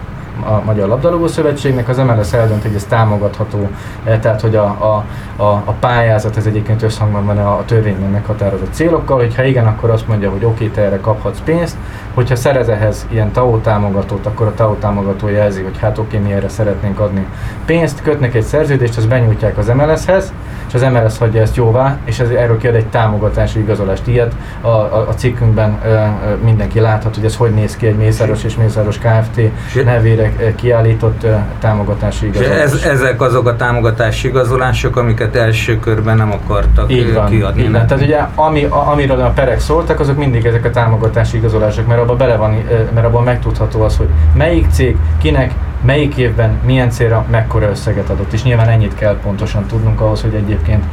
[0.45, 3.69] a Magyar Labdarúgó Szövetségnek, az MLS eldönt, hogy ez támogatható,
[4.03, 5.03] eh, tehát hogy a, a,
[5.43, 9.89] a, a pályázat ez egyébként összhangban van a, a törvényben meghatározott célokkal, hogyha igen, akkor
[9.89, 11.77] azt mondja, hogy oké, te erre kaphatsz pénzt,
[12.14, 16.34] hogyha szerez ehhez ilyen TAO támogatót, akkor a TAO támogató jelzi, hogy hát oké, mi
[16.34, 17.26] erre szeretnénk adni
[17.65, 20.34] pénzt, kötnek egy szerződést, azt benyújtják az MLS-hez,
[20.68, 24.07] és az MLS hagyja ezt jóvá, és ez, erről kiad egy támogatási igazolást.
[24.07, 25.99] Ilyet a, a, a cikkünkben ö, ö,
[26.44, 29.41] mindenki láthat, hogy ez hogy néz ki egy Mészáros és Mészáros Kft.
[29.85, 32.60] nevére kiállított ö, támogatási igazolás.
[32.60, 37.61] Ez, ezek azok a támogatási igazolások, amiket első körben nem akartak így van, kiadni.
[37.61, 37.88] Így van.
[37.88, 42.02] Tehát ugye ami, a, amiről a perek szóltak, azok mindig ezek a támogatási igazolások, mert
[42.02, 42.64] abban bele van,
[42.94, 45.52] mert abban megtudható az, hogy melyik cég, kinek,
[45.88, 48.34] melyik évben, milyen célra, mekkora összeget adott.
[48.34, 50.84] És nyilván ennyit kell pontosan tudnunk ahhoz, hogy egyébként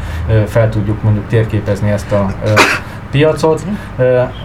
[0.46, 2.26] fel tudjuk mondjuk térképezni ezt a
[3.10, 3.62] piacot.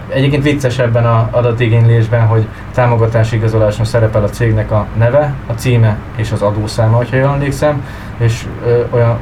[0.08, 5.96] Egyébként vicces ebben az adatigénylésben, hogy támogatási igazoláson szerepel a cégnek a neve, a címe
[6.16, 7.84] és az adószáma, hogyha jól emlékszem,
[8.18, 8.46] és
[8.90, 9.18] olyan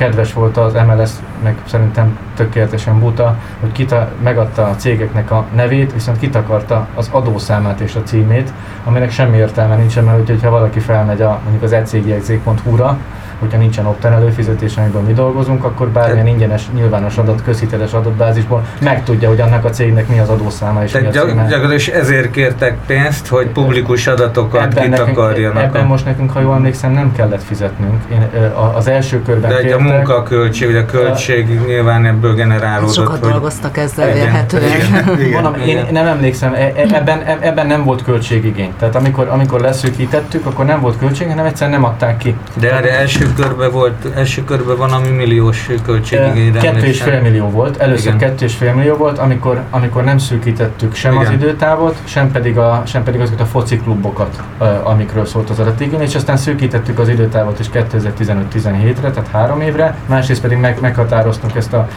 [0.00, 1.10] kedves volt az MLS,
[1.42, 7.80] meg szerintem tökéletesen buta, hogy kita, megadta a cégeknek a nevét, viszont kitakarta az adószámát
[7.80, 8.52] és a címét,
[8.84, 12.98] aminek semmi értelme nincsen, mert hogyha valaki felmegy a, mondjuk az ecégjegyzék.hu-ra,
[13.40, 19.28] hogyha nincsen opten előfizetés, amiből mi dolgozunk, akkor bármilyen ingyenes, nyilvános adat, közhiteles adatbázisból megtudja,
[19.28, 21.46] hogy annak a cégnek mi az adószáma és Tehát mi a címe.
[21.48, 25.54] gyakorlatilag ezért kértek pénzt, hogy publikus adatokat Ebben, kitakarjanak.
[25.54, 28.02] nekünk, ebben most nekünk, ha jól emlékszem, nem kellett fizetnünk.
[28.12, 28.22] Én,
[28.54, 32.94] a- az első körben De egy a munkaköltség, vagy a költség nyilván ebből generálódott.
[32.94, 34.20] Sokat hogy- dolgoztak ezzel Igen.
[34.20, 35.44] vélhetően.
[35.44, 38.72] Ami- én nem emlékszem, e- e- ebben, e- ebben nem volt költségigény.
[38.78, 42.36] Tehát amikor, amikor leszűkítettük, akkor nem volt költség, hanem egyszerűen nem adták ki.
[42.54, 47.50] De, de első körben volt, első körben van, ami milliós költségigényre Kettő és fél millió
[47.50, 48.18] volt, először Igen.
[48.18, 51.38] kettő és fél millió volt, amikor, amikor nem szűkítettük sem az Igen.
[51.38, 54.42] időtávot, sem pedig, a, sem pedig azokat a foci klubokat,
[54.82, 60.40] amikről szólt az adatigény, és aztán szűkítettük az időtávot is 2015-17-re, tehát három évre, másrészt
[60.40, 61.88] pedig meg, meghatároztunk ezt a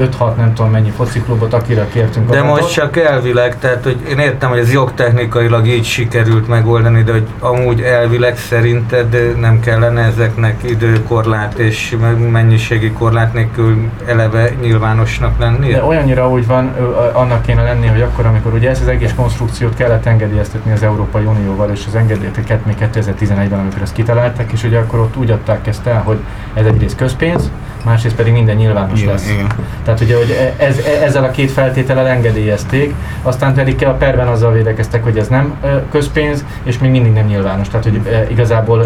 [0.00, 2.60] 5-6 nem tudom mennyi foci klubot, akire kértünk De adatot.
[2.60, 7.26] most csak elvileg, tehát hogy én értem, hogy ez jogtechnikailag így sikerült megoldani, de hogy
[7.38, 11.96] amúgy elvileg szerinted nem kellene ezeknek időkorlát és
[12.30, 13.76] mennyiségi korlát nélkül
[14.06, 15.76] eleve nyilvánosnak lennie?
[15.76, 16.74] De olyannyira úgy van,
[17.12, 21.24] annak kéne lenni, hogy akkor, amikor ugye ezt az egész konstrukciót kellett engedélyeztetni az Európai
[21.24, 25.66] Unióval, és az engedélyeket még 2011-ben, amikor ezt kitalálták, és ugye akkor ott úgy adták
[25.66, 26.18] ezt el, hogy
[26.54, 27.50] ez egyrészt közpénz,
[27.84, 29.30] másrészt pedig minden nyilvános Igen, lesz.
[29.30, 29.46] igen.
[29.84, 34.28] Tehát ugye, hogy e- ez, e- ezzel a két feltétellel engedélyezték, aztán pedig a perben
[34.28, 35.54] azzal védekeztek, hogy ez nem
[35.90, 37.68] közpénz, és még mindig nem nyilvános.
[37.68, 38.82] Tehát, hogy ö, igazából,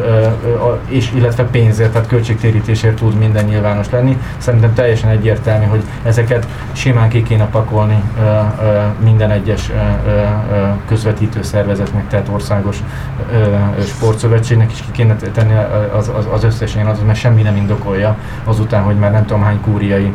[0.89, 4.19] és illetve pénz pénzért, tehát költségtérítésért tud minden nyilvános lenni.
[4.39, 8.03] Szerintem teljesen egyértelmű, hogy ezeket simán ki kéne pakolni
[9.05, 9.71] minden egyes
[10.89, 12.83] közvetítő szervezetnek, tehát országos
[13.87, 15.55] sportszövetségnek is ki kéne tenni
[15.93, 19.43] az, az, az összes ilyen az, mert semmi nem indokolja azután, hogy már nem tudom
[19.43, 20.13] hány kúriai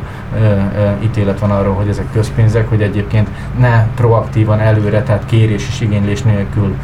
[1.03, 3.27] ítélet van arról, hogy ezek közpénzek, hogy egyébként
[3.59, 6.75] ne proaktívan előre, tehát kérés és igénylés nélkül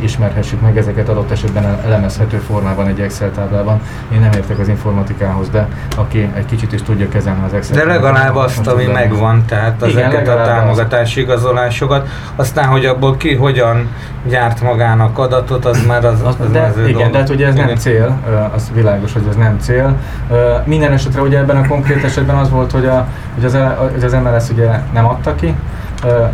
[0.00, 3.80] ismerhessük meg ezeket adott esetben elemezhető formában egy Excel táblában.
[4.12, 7.92] Én nem értek az informatikához, de aki egy kicsit is tudja kezelni az Excel De
[7.92, 13.88] legalább azt, ami megvan, tehát ezeket a támogatási igazolásokat, aztán, hogy abból ki hogyan
[14.28, 17.10] gyárt magának adatot, az már az, az, az de, Igen, dolog.
[17.10, 18.18] de hát ugye ez nem cél,
[18.54, 19.96] az világos, hogy ez nem cél.
[20.64, 23.58] Minden esetre ugye ebben a konkrét esetben az volt, hogy, a, hogy, az,
[23.92, 25.54] hogy az MLS ugye nem adta ki,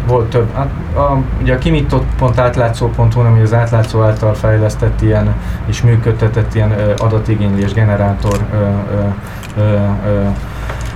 [0.06, 0.48] volt több.
[0.54, 5.34] A, hát, a, ugye a kimított pont átlátszó.hu, ami az átlátszó által fejlesztett ilyen
[5.66, 9.06] és működtetett ilyen adatigénylés generátor ö, ö,
[9.56, 9.74] ö,
[10.06, 10.26] ö,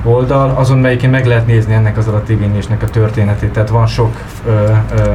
[0.03, 3.53] oldal, azon melyiken meg lehet nézni ennek az adatigénylésnek a történetét.
[3.53, 5.15] Tehát van sok ö, ö,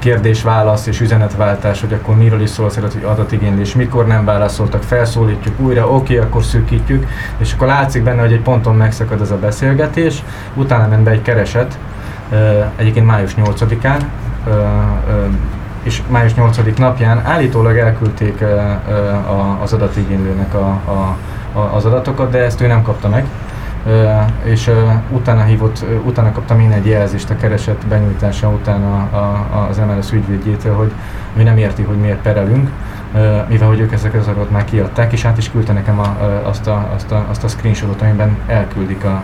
[0.00, 5.88] kérdés-válasz és üzenetváltás, hogy akkor miről is szól az adatigénylés, mikor nem válaszoltak, felszólítjuk újra,
[5.88, 7.06] oké, akkor szűkítjük,
[7.38, 10.22] és akkor látszik benne, hogy egy ponton megszakad ez a beszélgetés,
[10.54, 11.78] utána ment be egy kereset,
[12.76, 14.00] egyébként május 8-án,
[15.82, 18.44] és május 8 napján állítólag elküldték
[19.62, 21.16] az adatigénylőnek a, a,
[21.74, 23.26] az adatokat, de ezt ő nem kapta meg
[24.44, 24.70] és
[25.10, 30.12] utána hívott, utána kaptam én egy jelzést a kereset benyújtása után a, a, az MLS
[30.12, 30.92] ügyvédjétől, hogy
[31.36, 32.70] ő nem érti, hogy miért perelünk,
[33.48, 36.66] mivel hogy ők ezeket az adatot már kiadták, és át is küldte nekem a, azt,
[36.66, 39.22] a, azt, a, azt a screenshotot, amiben elküldik a,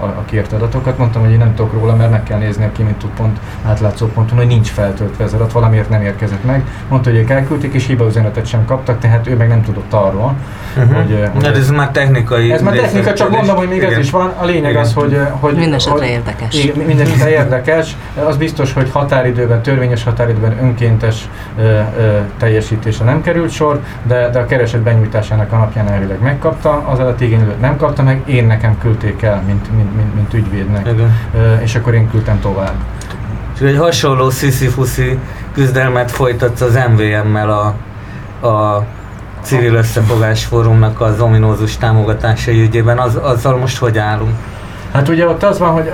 [0.00, 0.98] a, a kért adatokat.
[0.98, 4.06] Mondtam, hogy én nem tudok róla, mert meg kell nézni a kimint tud pont átlátszó
[4.06, 6.64] ponton, hogy nincs feltöltve az adat, valamiért nem érkezett meg.
[6.88, 10.34] Mondta, hogy ők elküldték, és hibaüzenetet sem kaptak, tehát ő meg nem tudott arról.
[10.76, 10.96] Uh-huh.
[10.96, 12.52] Hogy, hogy ez már technikai.
[12.52, 13.92] Ez már technika, csak mondom, hogy még igen.
[13.92, 14.32] ez is van.
[14.38, 14.82] A lényeg igen.
[14.82, 15.20] az, hogy...
[15.30, 16.68] hogy Mindenesetre érdekes.
[16.86, 17.96] Mindenesetre érdekes.
[18.24, 21.28] Az biztos, hogy határidőben, törvényes határidőben önkéntes
[21.58, 26.82] ö, ö, teljesítés nem került sor, de, de a kereset benyújtásának a napján elvileg megkapta,
[26.86, 31.60] az adatigénylő nem kapta meg, én nekem küldték el, mint, mint, mint, mint ügyvédnek, Igen.
[31.62, 32.74] és akkor én küldtem tovább.
[33.54, 34.70] És egy hasonló sziszi
[35.52, 37.66] küzdelmet folytatsz az MVM-mel a,
[38.46, 38.84] a
[39.42, 44.34] civil összefogás fórumnak az ominózus támogatásai ügyében, az, azzal most hogy állunk?
[44.94, 45.90] Hát ugye ott az van, hogy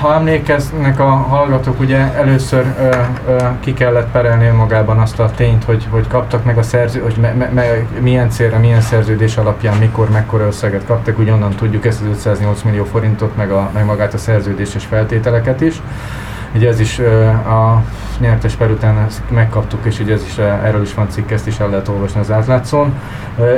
[0.00, 2.88] ha emlékeznek a hallgatók, ugye először ö,
[3.28, 7.16] ö, ki kellett perelni magában azt a tényt, hogy, hogy kaptak meg a szerző, hogy
[7.20, 7.62] me, me, me,
[8.00, 12.84] milyen célra, milyen szerződés alapján, mikor, mekkora összeget kaptak, úgy tudjuk ezt az 508 millió
[12.84, 15.82] forintot, meg, a, meg magát a szerződéses feltételeket is.
[16.54, 16.98] Ugye ez is
[17.48, 17.82] a
[18.20, 21.68] nyertes per után megkaptuk, és ugye ez is, erről is van cikk, ezt is el
[21.68, 22.92] lehet olvasni az átlátszón.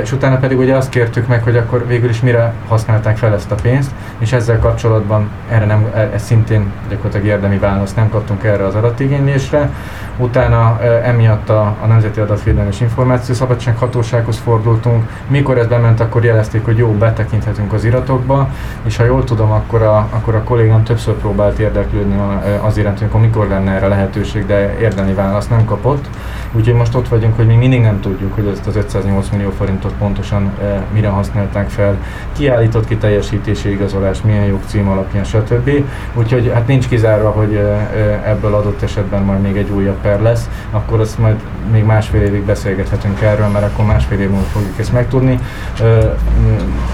[0.01, 3.51] És utána pedig ugye azt kértük meg, hogy akkor végül is mire használták fel ezt
[3.51, 8.43] a pénzt, és ezzel kapcsolatban erre nem, e, ez szintén gyakorlatilag érdemi választ nem kaptunk
[8.43, 9.69] erre az adatigénylésre.
[10.17, 15.09] Utána emiatt a, a Nemzeti Adatvédelmi és Információszabadság Hatósághoz fordultunk.
[15.27, 18.49] Mikor ez bement, akkor jelezték, hogy jó, betekinthetünk az iratokba,
[18.83, 22.19] és ha jól tudom, akkor a, akkor a kollégám többször próbált érdeklődni
[22.61, 26.09] az iránt, hogy mikor lenne erre lehetőség, de érdemi választ nem kapott.
[26.51, 29.93] Úgyhogy most ott vagyunk, hogy még mindig nem tudjuk, hogy ezt az 508 millió forintot
[29.99, 31.97] pontosan e, mire használták fel,
[32.33, 35.69] kiállított ki teljesítési igazolás, milyen jogcím alapján, stb.
[36.13, 40.49] Úgyhogy hát nincs kizárva, hogy e, ebből adott esetben majd még egy újabb per lesz,
[40.71, 41.35] akkor azt majd
[41.71, 45.39] még másfél évig beszélgethetünk erről, mert akkor másfél év múlva fogjuk ezt megtudni.
[45.81, 46.15] E,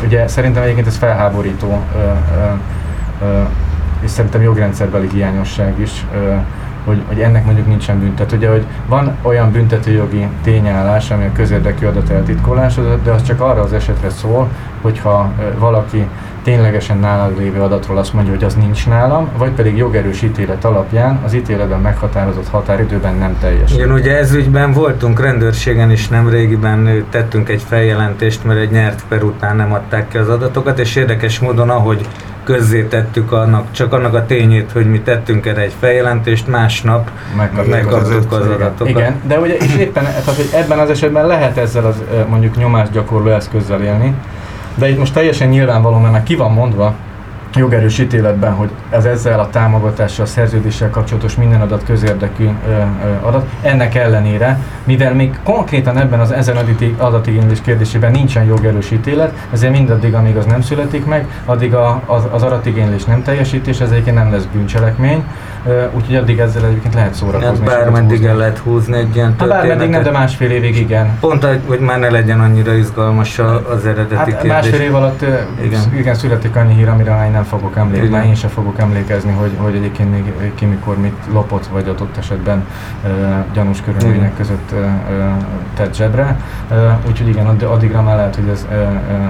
[0.06, 1.82] ugye szerintem egyébként ez felháborító,
[4.00, 6.06] és szerintem jogrendszerbeli hiányosság is,
[6.88, 8.32] hogy, hogy ennek mondjuk nincsen büntet.
[8.32, 13.62] Ugye, hogy van olyan büntetőjogi tényállás, ami a közérdekű adat eltitkolása, de az csak arra
[13.62, 14.50] az esetre szól,
[14.82, 16.08] hogyha valaki
[16.44, 21.20] ténylegesen nálad lévő adatról azt mondja, hogy az nincs nálam, vagy pedig jogerős ítélet alapján
[21.26, 23.74] az ítéletben meghatározott határidőben nem teljes.
[23.74, 29.04] Igen, ugye ez ügyben voltunk rendőrségen is nem régiben tettünk egy feljelentést, mert egy nyert
[29.08, 32.08] per után nem adták ki az adatokat, és érdekes módon, ahogy
[32.48, 38.32] közzétettük annak, csak annak a tényét, hogy mi tettünk erre egy feljelentést, másnap megkaptuk, megkaptuk
[38.32, 38.90] az, az adatokat.
[38.90, 43.30] Igen, de ugye és éppen tehát, hogy ebben az esetben lehet ezzel az mondjuk nyomásgyakorló
[43.30, 44.14] eszközzel élni,
[44.76, 46.94] de itt most teljesen nyilvánvaló, mert ki van mondva,
[47.58, 52.50] jogerős ítéletben, hogy ez ezzel a támogatással, a szerződéssel kapcsolatos minden adat közérdekű
[53.22, 53.48] adat.
[53.62, 59.72] Ennek ellenére, mivel még konkrétan ebben az ezen adati, adatigénylés kérdésében nincsen jogerős ítélet, ezért
[59.72, 64.16] mindaddig, amíg az nem születik meg, addig a, az, az adatigénylés nem teljesítés, ez egyébként
[64.16, 65.24] nem lesz bűncselekmény,
[65.96, 67.68] úgyhogy addig ezzel egyébként lehet szórakozni.
[67.68, 71.18] Hát bármeddig el lehet húzni egy ilyen Hát bármeddig nem, de másfél évig igen.
[71.20, 74.52] Pont, hogy már ne legyen annyira izgalmas az eredeti hát kérdés.
[74.52, 75.26] másfél év alatt
[75.64, 75.82] igen.
[75.98, 79.52] igen, születik annyi hír, amire én nem fogok emlékezni, már én sem fogok emlékezni, hogy,
[79.58, 82.66] hogy egyébként még ki mikor mit lopott, vagy adott esetben
[83.04, 83.10] uh,
[83.54, 84.86] gyanús körülmények között uh,
[85.76, 86.38] tett zsebre.
[86.72, 86.78] Uh,
[87.08, 88.78] úgyhogy igen, addigra már lehet, hogy ez uh,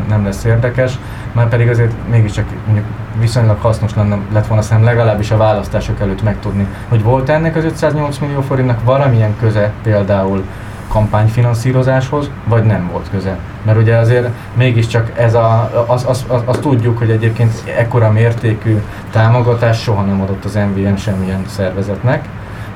[0.09, 0.99] nem lesz érdekes,
[1.31, 2.85] már pedig azért mégiscsak mondjuk
[3.19, 7.63] viszonylag hasznos lenne, lett volna szem legalábbis a választások előtt megtudni, hogy volt ennek az
[7.63, 10.43] 508 millió forintnak valamilyen köze például
[10.87, 13.37] kampányfinanszírozáshoz, vagy nem volt köze.
[13.63, 18.81] Mert ugye azért mégiscsak ez a, az, az, az, az tudjuk, hogy egyébként ekkora mértékű
[19.11, 22.25] támogatás soha nem adott az MVM semmilyen szervezetnek.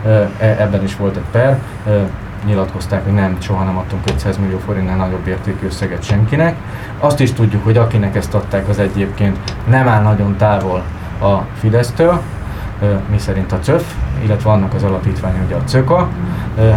[0.05, 1.59] E, ebben is volt egy per.
[2.45, 6.55] Nyilatkozták, hogy nem, soha nem adtunk 500 millió forintnál nagyobb értékű összeget senkinek.
[6.99, 9.37] Azt is tudjuk, hogy akinek ezt adták, az egyébként
[9.69, 10.83] nem áll nagyon távol
[11.21, 12.21] a Fidesztől,
[13.09, 13.93] mi szerint a CÖF,
[14.23, 16.09] illetve annak az alapítványa, ugye a CÖKA,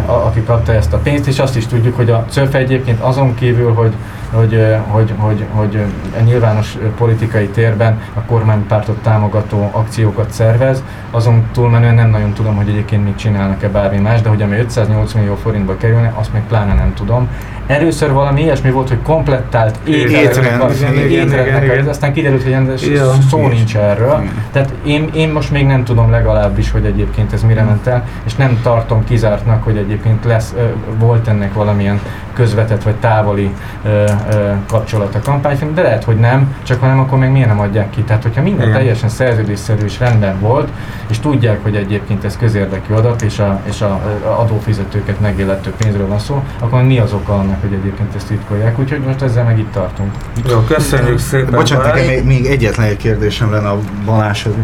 [0.06, 3.74] aki kapta ezt a pénzt, és azt is tudjuk, hogy a CÖF egyébként azon kívül,
[3.74, 3.94] hogy
[4.34, 5.84] hogy, hogy, hogy, hogy
[6.18, 12.68] a nyilvános politikai térben a kormánypártot támogató akciókat szervez, azon túlmenően nem nagyon tudom, hogy
[12.68, 16.74] egyébként mit csinálnak-e bármi más, de hogy ami 508 millió forintba kerülne, azt még pláne
[16.74, 17.28] nem tudom.
[17.66, 23.12] Először valami ilyesmi volt, hogy komplettált étrendnek, aztán kiderült, hogy ennek ja.
[23.30, 24.22] szó nincs erről.
[24.52, 28.34] Tehát én, én most még nem tudom legalábbis, hogy egyébként ez mire ment el, és
[28.34, 30.54] nem tartom kizártnak, hogy egyébként lesz,
[30.98, 32.00] volt ennek valamilyen
[32.34, 33.54] közvetett vagy távoli
[33.84, 37.48] ö, ö, kapcsolat a kampányfilm, de lehet, hogy nem, csak ha nem, akkor még miért
[37.48, 38.02] nem adják ki.
[38.02, 38.78] Tehát, hogyha minden Igen.
[38.78, 40.68] teljesen szerződésszerű és rendben volt,
[41.08, 46.06] és tudják, hogy egyébként ez közérdekű adat, és a, és a, a adófizetőket megillető pénzről
[46.06, 48.78] van szó, akkor mi az oka annak, hogy egyébként ezt titkolják.
[48.78, 50.10] Úgyhogy most ezzel meg itt tartunk.
[50.48, 51.50] Jó, köszönjük szépen.
[51.50, 54.54] Bocsánat, nekem még, még egyetlen egy kérdésem lenne a Balázshoz.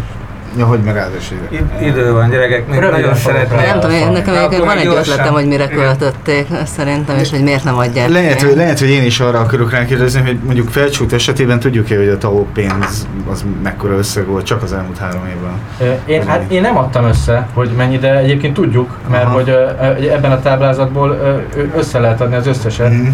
[0.57, 0.95] Ja, hogy meg
[1.51, 1.87] ide.
[1.87, 3.59] Idő van, gyerekek, még Röviden nagyon szeretném.
[3.59, 7.79] Nem tudom, nekem egyébként van egy ötletem, hogy mire költötték, szerintem, és hogy miért nem
[7.79, 11.97] adják lehet, hogy, lehet, hogy én is arra akarok rákérdezni, hogy mondjuk felcsút esetében tudjuk-e,
[11.97, 15.53] hogy a TAO pénz az mekkora összeg volt csak az elmúlt három évben?
[16.05, 19.35] Én, hát én nem adtam össze, hogy mennyi, de egyébként tudjuk, mert Aha.
[19.35, 19.49] hogy
[20.11, 21.19] ebben a táblázatból
[21.77, 22.93] össze lehet adni az összeset.
[22.93, 23.07] Mm.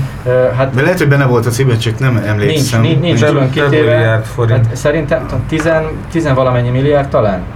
[0.56, 2.80] Hát, de lehet, hogy benne volt a címben, csak nem emlékszem.
[2.80, 3.94] Nincs, nincs, nincs külön kitéve.
[3.94, 4.26] Hát
[4.72, 5.70] szerintem 10,
[6.10, 7.54] 10 valamennyi milliárd talán talán?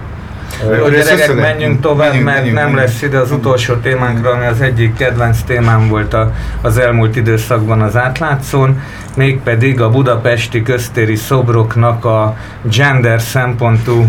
[0.91, 2.89] Gyerekek, menjünk tovább, menjünk, mert menjünk, nem menjünk.
[2.89, 6.33] lesz ide az utolsó témánkra, ami az egyik kedvenc témám volt a,
[6.63, 8.81] az elmúlt időszakban az átlátszón,
[9.17, 14.07] mégpedig a budapesti köztéri szobroknak a gender szempontú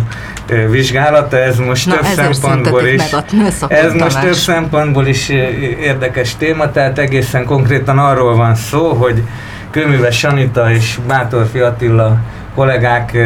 [0.69, 3.01] vizsgálata, ez most Na, több szempontból is,
[3.67, 5.29] ez most több szempontból is
[5.79, 9.23] érdekes téma, tehát egészen konkrétan arról van szó, hogy
[9.69, 12.17] Kőműves Sanita és Bátorfi Attila
[12.55, 13.17] kollégák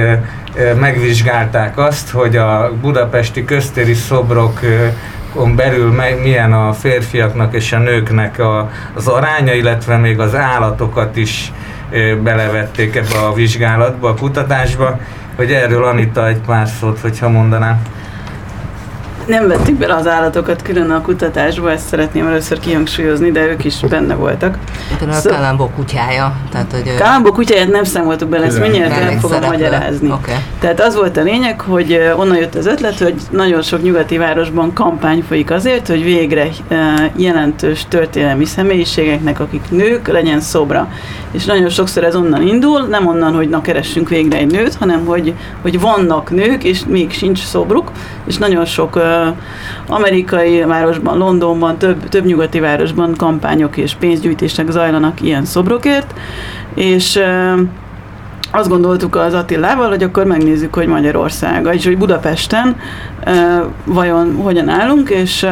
[0.79, 8.41] megvizsgálták azt, hogy a budapesti köztéri szobrokon belül milyen a férfiaknak és a nőknek
[8.93, 11.51] az aránya, illetve még az állatokat is
[12.23, 14.99] belevették ebbe a vizsgálatba, a kutatásba,
[15.35, 17.81] hogy erről Anita egy pár szót, hogyha mondanám
[19.27, 23.79] nem vettük bele az állatokat külön a kutatásba, ezt szeretném először kihangsúlyozni, de ők is
[23.89, 24.57] benne voltak.
[24.91, 25.29] Itt a szó...
[25.29, 26.35] Kalambó kutyája.
[26.51, 29.47] Tehát, hogy Kalambó kutyáját nem számoltuk bele, ezt mindjárt el fogom szereplő.
[29.47, 30.09] magyarázni.
[30.11, 30.35] Okay.
[30.59, 34.73] Tehát az volt a lényeg, hogy onnan jött az ötlet, hogy nagyon sok nyugati városban
[34.73, 36.47] kampány folyik azért, hogy végre
[37.15, 40.87] jelentős történelmi személyiségeknek, akik nők, legyen szobra.
[41.31, 45.05] És nagyon sokszor ez onnan indul, nem onnan, hogy na keressünk végre egy nőt, hanem
[45.05, 47.91] hogy, hogy vannak nők, és még sincs szobruk,
[48.25, 48.95] és nagyon sok
[49.87, 56.13] amerikai városban, Londonban, több, több nyugati városban kampányok és pénzgyűjtések zajlanak ilyen szobrokért,
[56.73, 57.19] és
[58.51, 62.75] azt gondoltuk az Attilával, hogy akkor megnézzük, hogy Magyarország, és hogy Budapesten
[63.85, 65.47] vajon hogyan állunk, és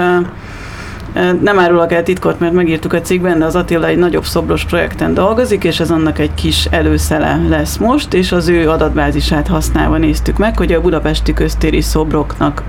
[1.42, 5.14] nem árulok el titkot, mert megírtuk a cikkben, de az Attila egy nagyobb szobros projekten
[5.14, 10.38] dolgozik, és ez annak egy kis előszele lesz most, és az ő adatbázisát használva néztük
[10.38, 12.64] meg, hogy a budapesti köztéri szobroknak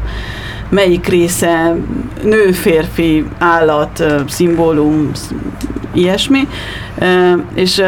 [0.74, 1.76] melyik része
[2.22, 5.10] nő, férfi, állat, szimbólum,
[5.92, 6.48] ilyesmi.
[7.54, 7.82] És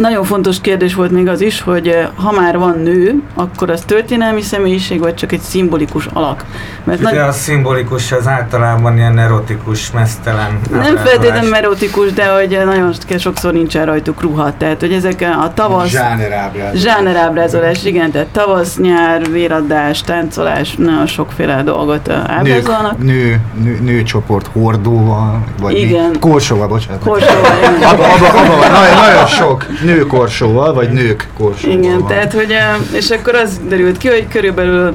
[0.00, 4.42] nagyon fontos kérdés volt még az is, hogy ha már van nő, akkor az történelmi
[4.42, 6.44] személyiség, vagy csak egy szimbolikus alak?
[6.84, 7.18] Mert Ugye nagy...
[7.18, 10.60] a szimbolikus az általában ilyen erotikus, mesztelen.
[10.70, 14.52] Nem feltétlenül erotikus, de hogy nagyon sokszor nincsen rajtuk ruha.
[14.56, 15.88] Tehát, hogy ezek a tavasz...
[15.88, 16.80] Zsánerábrázolás.
[16.80, 18.10] Zsánerábrázolás, igen.
[18.10, 22.98] Tehát tavasz, nyár, véradás, táncolás, nagyon sokféle dolgot ábrázolnak.
[22.98, 26.10] Nő, nő, nő, nőcsoport hordóval, vagy igen.
[26.10, 26.18] Mi?
[26.18, 27.02] Korsóval, bocsánat.
[27.02, 27.88] Korsóval, igen.
[27.88, 32.08] abba, abba, abba nagyon, nagyon sok nő korsóval, vagy nők korsóval Igen, van.
[32.08, 32.56] tehát, hogy,
[32.92, 34.94] és akkor az derült ki, hogy körülbelül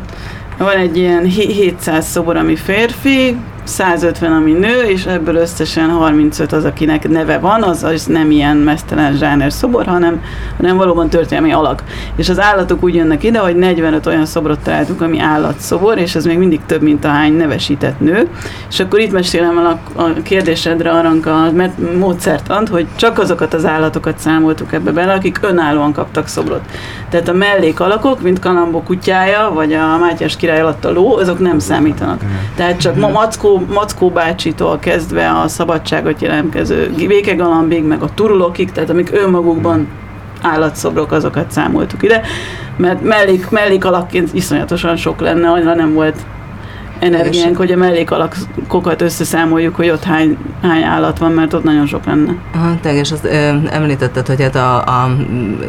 [0.58, 3.36] van egy ilyen 700 szobor, ami férfi,
[3.66, 8.58] 150, ami nő, és ebből összesen 35 az, akinek neve van, az, az nem ilyen
[8.58, 10.22] mesztelen zsáner szobor, hanem,
[10.58, 11.84] hanem valóban történelmi alak.
[12.16, 16.26] És az állatok úgy jönnek ide, hogy 45 olyan szobrot találtunk, ami állatszobor, és ez
[16.26, 18.28] még mindig több, mint a hány nevesített nő.
[18.70, 23.66] És akkor itt mesélem el a, a kérdésedre, Aranka, mert módszertant, hogy csak azokat az
[23.66, 26.62] állatokat számoltuk ebbe bele, akik önállóan kaptak szobrot.
[27.10, 31.40] Tehát a mellék alakok, mint Kalambó kutyája, vagy a Mátyás király alatt a ló, azok
[31.40, 32.22] nem számítanak.
[32.56, 33.08] Tehát csak ma
[33.60, 39.88] Mackó Mackó, bácsitól kezdve a szabadságot jelentkező Vékegalambig, meg a turulokig, tehát amik önmagukban
[40.42, 42.22] állatszobrok, azokat számoltuk ide,
[42.78, 46.16] mert mellék, mellék alakként iszonyatosan sok lenne, ha nem volt
[47.06, 52.06] energiánk, hogy a mellékalakokat összeszámoljuk, hogy ott hány, hány állat van, mert ott nagyon sok
[52.06, 52.36] lenne.
[52.54, 55.08] Aha, tényleg, és azt ö, említetted, hogy hát a, a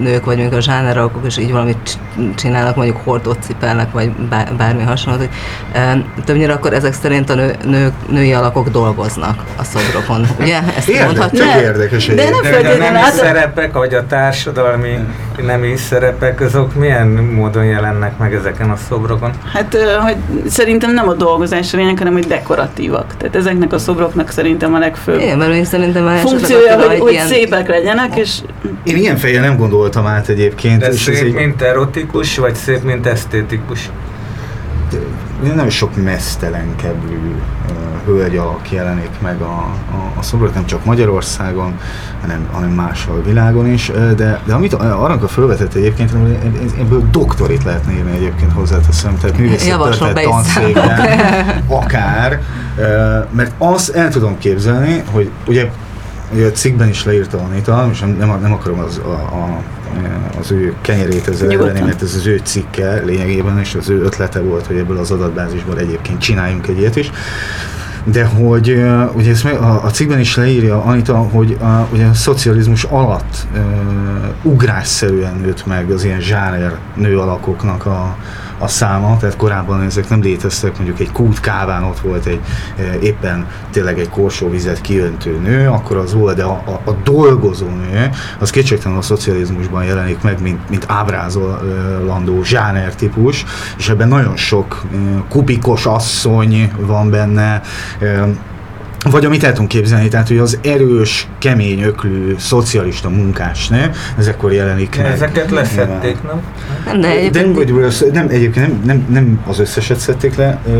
[0.00, 1.98] nők, vagy mondjuk a zsáneralkok is így valamit
[2.34, 5.18] csinálnak, mondjuk hordót cipelnek, vagy bár, bármi hasonló.
[5.18, 5.28] Hogy,
[5.74, 5.78] ö,
[6.24, 10.58] többnyire akkor ezek szerint a nő, nő, női alakok dolgoznak a szobrokon, ugye?
[10.76, 11.46] Ezt Érdek, mondhatjuk?
[11.62, 12.06] érdekes.
[12.06, 14.98] De nem de, nem szerepek, vagy a társadalmi
[15.46, 19.30] nemi szerepek, azok milyen módon jelennek meg ezeken a szobrokon?
[19.52, 20.16] Hát, hogy
[20.48, 23.16] szerintem nem a dolgozás lényeg, hanem hogy dekoratívak.
[23.16, 27.27] Tehát ezeknek a szobroknak szerintem a legfőbb Igen, mert én szerintem funkciója, hogy, hogy ilyen...
[27.27, 28.39] szépek legyenek, és...
[28.85, 30.81] Én ilyen fejjel nem gondoltam át egyébként.
[30.81, 31.32] De és szép, egy...
[31.32, 33.90] mint erotikus, vagy szép, mint esztétikus?
[35.55, 41.78] nem sok mesztelen uh, hölgy alak jelenik meg a, a, a szobrot, nem csak Magyarországon,
[42.20, 46.12] hanem, hanem máshol világon is, de, de amit Aranka felvetett egyébként,
[46.78, 51.00] ebből doktorit lehetne írni egyébként hozzáteszem, tehát művészettörténet tanszékben,
[51.82, 52.40] akár,
[53.30, 55.70] mert azt el tudom képzelni, hogy ugye
[56.32, 59.62] Ugye a cikkben is leírta Anita, és nem, nem akarom az, a, a,
[60.40, 64.40] az ő kenyerét ezzel elvenni, mert ez az ő cikke lényegében, és az ő ötlete
[64.40, 67.10] volt, hogy ebből az adatbázisból egyébként csináljunk egy ilyet is.
[68.12, 68.82] De hogy
[69.14, 74.52] ugye ezt a, a cikkben is leírja Anita, hogy a, ugye a szocializmus alatt uh,
[74.52, 78.16] ugrásszerűen nőtt meg az ilyen zsáner nő alakoknak a,
[78.58, 82.40] a száma, tehát korábban ezek nem léteztek, mondjuk egy kút káván ott volt egy
[82.78, 87.66] e, éppen tényleg egy korsóvizet kiöntő nő, akkor az volt, de a, a, a dolgozó
[87.66, 93.44] nő, az kétségtelenül a szocializmusban jelenik meg, mint, mint ábrázolandó zsáner típus,
[93.78, 94.96] és ebben nagyon sok e,
[95.28, 97.60] kubikos asszony van benne,
[98.00, 98.28] e,
[99.10, 104.96] vagy amit el tudunk képzelni, tehát hogy az erős, kemény, öklű, szocialista munkásnő, ezekor jelenik
[104.96, 105.06] meg.
[105.06, 106.40] Ezeket leszették, nem?
[106.84, 107.72] Nem, de egyébként...
[107.72, 110.74] De, nem, egyébként nem, nem, nem az összeset szedték le, uh,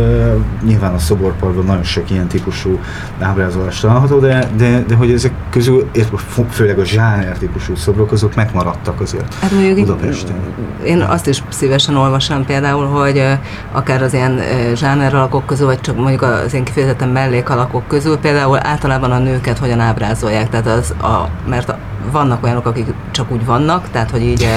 [0.67, 2.79] nyilván a szoborparkban nagyon sok ilyen típusú
[3.21, 5.91] ábrázolást található, de, de, de hogy ezek közül,
[6.51, 10.37] főleg a zsáner típusú szobrok, azok megmaradtak azért hát Budapesten.
[10.85, 13.23] Én azt is szívesen olvasom például, hogy
[13.73, 14.41] akár az ilyen
[14.75, 19.19] zsáner alakok közül, vagy csak mondjuk az ilyen kifejezetten mellék alakok közül, például általában a
[19.19, 21.79] nőket hogyan ábrázolják, tehát az a, mert a,
[22.11, 24.49] vannak olyanok, akik csak úgy vannak, tehát hogy így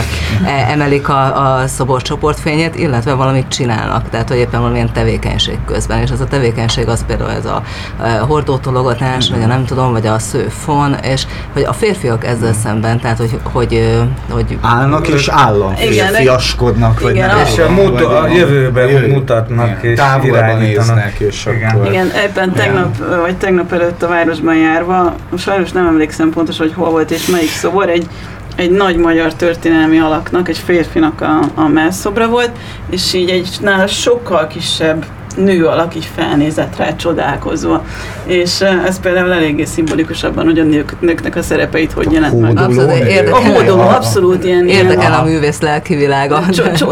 [0.46, 6.02] e, emelik a, a szobor csoportfényét, illetve valamit csinálnak, tehát hogy éppen valamilyen tevékenység közben,
[6.02, 7.64] és az a tevékenység az például ez a,
[7.98, 13.00] a hordótologatás, vagy a nem tudom, vagy a szőfon, és hogy a férfiak ezzel szemben,
[13.00, 14.00] tehát hogy, hogy,
[14.30, 19.84] hogy állnak és állam férfiaskodnak, vagy igen, nem és a, mut, a jövőben jövő, mutatnak
[19.84, 21.20] igen, és irányítanak.
[21.20, 21.70] és igen.
[21.70, 21.88] akkor...
[21.88, 26.90] Igen, ebben tegnap, vagy tegnap előtt a városban járva, sajnos nem emlékszem pontosan, hogy hol
[26.90, 28.08] volt és melyik szobor, egy,
[28.56, 32.52] egy nagy magyar történelmi alaknak, egy férfinak a, a melszobra volt,
[32.90, 35.06] és így egy nála sokkal kisebb
[35.36, 37.86] nő alak így felnézett rá csodálkozva.
[38.26, 42.58] És ez például eléggé szimbolikusabban, hogy a nők, nőknek a szerepeit hogy jelent meg.
[42.58, 44.68] Abszolút, érdekel, a hódoló, abszolút ilyen.
[44.68, 46.44] Érdekel ilyen, a művész lelki világa.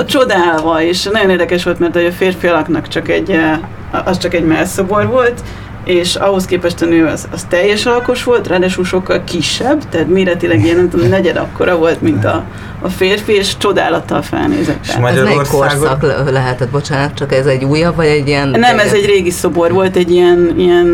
[0.07, 3.39] Csodálva, és nagyon érdekes volt, mert a férfi alaknak csak egy,
[4.05, 5.41] az csak egy melszobor volt,
[5.87, 10.63] és ahhoz képest a nő az, az teljes alkos volt, ráadásul sokkal kisebb, tehát méretileg
[10.63, 12.43] ilyen, nem tudom, negyed akkora volt, mint a,
[12.81, 14.79] a férfi, és csodálattal felnézett.
[14.83, 18.49] És ez melyik korszak lehetett, bocsánat, csak ez egy újabb, vagy egy ilyen...
[18.49, 20.87] Nem, ez egy régi szobor volt, egy ilyen, ilyen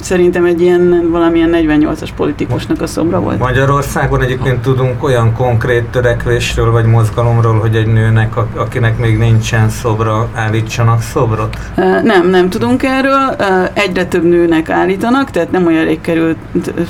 [0.00, 3.38] szerintem egy ilyen valamilyen 48-as politikusnak a szobra volt.
[3.38, 10.28] Magyarországon egyébként tudunk olyan konkrét törekvésről, vagy mozgalomról, hogy egy nőnek, akinek még nincsen szobra,
[10.34, 11.56] állítsanak szobrot?
[12.02, 13.36] Nem, nem tudunk erről.
[13.72, 16.36] Egyre több nőnek állítanak, tehát nem olyan rég került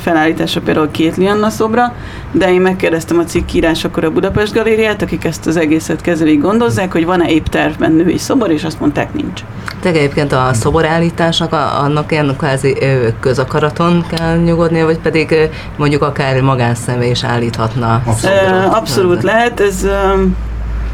[0.01, 1.95] felállítása például két Lianna szobra,
[2.33, 6.93] de én megkérdeztem a cikk írásakor a Budapest Galériát, akik ezt az egészet kezelik, gondozzák,
[6.93, 9.41] hogy van-e épp tervben női szobor, és azt mondták, nincs.
[9.83, 11.53] De egyébként a szoborállításnak
[11.83, 12.77] annak ilyen kvázi
[13.21, 15.35] közakaraton kell nyugodnia, vagy pedig
[15.77, 18.03] mondjuk akár magánszemély is állíthatna?
[18.07, 19.87] Abszolút, Abszolút lehet, ez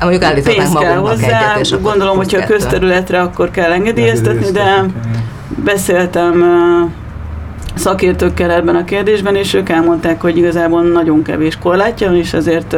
[0.00, 4.84] Mondjuk állíthatnánk pénz kell hozzá, egyet, és gondolom, hogyha a közterületre, akkor kell engedélyeztetni, de
[5.48, 6.44] beszéltem
[7.74, 12.76] szakértőkkel ebben a kérdésben, és ők elmondták, hogy igazából nagyon kevés korlátja van, és ezért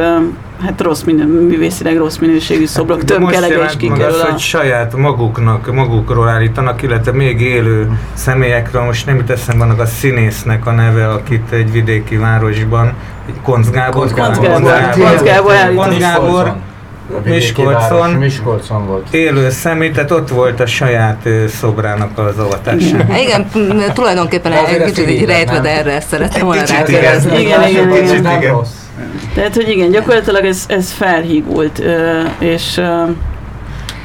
[0.65, 4.03] hát rossz minő, művészileg rossz minőségű szobrok, hát, tömkelege is kikerül.
[4.03, 4.25] Az, a...
[4.25, 9.85] hogy saját maguknak, magukról állítanak, illetve még élő személyekről, most nem jut eszembe annak a
[9.85, 12.93] színésznek a neve, akit egy vidéki városban,
[13.27, 14.13] egy Koncz Gábor.
[14.13, 14.71] Koncz Gábor.
[14.91, 15.53] Koncz Gábor.
[15.75, 16.55] Koncz Gábor.
[17.23, 19.13] Miskolcon, Miskolcon volt.
[19.13, 22.97] Élő személy, tehát ott volt a saját szobrának az avatása.
[23.23, 23.49] igen,
[23.93, 27.39] tulajdonképpen egy kicsit így rejtve, de erre szerettem volna rákérdezni.
[27.39, 28.15] Igen, igen, igen.
[28.15, 28.55] igen.
[29.33, 31.83] Tehát, hogy igen, gyakorlatilag ez, ez felhígult,
[32.39, 32.81] és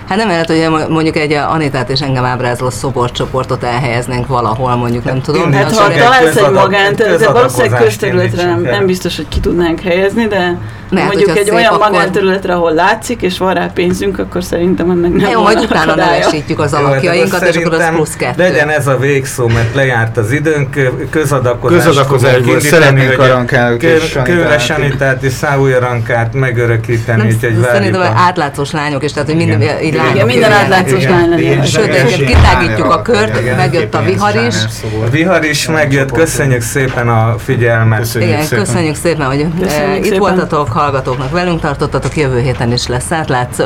[0.09, 5.21] Hát nem lehet, hogy mondjuk egy Anitát és engem ábrázoló szoborcsoportot elhelyeznénk valahol, mondjuk nem
[5.21, 5.53] tudom.
[5.53, 10.27] Hát ha találsz egy magánt, de valószínűleg közterületre nem, nem biztos, hogy ki tudnánk helyezni,
[10.27, 10.59] de
[10.91, 11.91] mert mondjuk egy olyan akkor...
[11.91, 16.59] magánterületre, ahol látszik, és van rá pénzünk, akkor szerintem ennek nem Jó, majd utána nevesítjük
[16.59, 18.43] az alakjainkat, és akkor az plusz kettő.
[18.43, 23.77] Legyen ez a végszó, mert lejárt az időnk, közadakozás közadakozásból szeretnénk arankát
[24.25, 29.61] Kőre Sanitát és Szávúja Rankát megörökíteni, Szerintem átlátszós lányok is, tehát hogy minden,
[29.95, 30.27] így lányok.
[30.27, 31.65] minden átlátszós lány legyen.
[31.65, 34.55] Sőt, kitágítjuk a kört, megjött a vihar is.
[35.07, 38.15] A vihar is megjött, köszönjük szépen a figyelmet.
[38.15, 39.47] Igen, köszönjük szépen, hogy
[40.03, 43.65] itt voltatok, hallgatóknak velünk tartottatok, jövő héten is lesz átlátszó,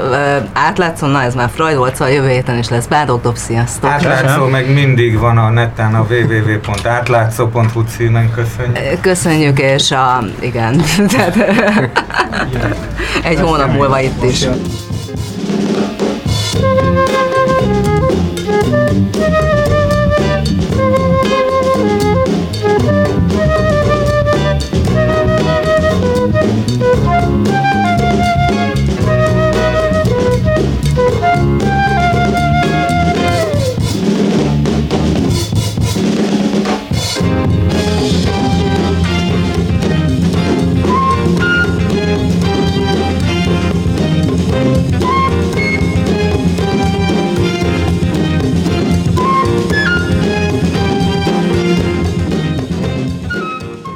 [0.53, 3.91] átlátszó na ez már Freud volt, szóval jövő héten is lesz Bádok Dob, sziasztok!
[3.91, 9.01] Átlátszó meg mindig van a neten a www.átlátszó.hu címen, köszönjük!
[9.01, 11.37] Köszönjük, és a, igen, tehát
[13.31, 14.47] egy hónap múlva itt is.
[16.51, 17.18] Thank you.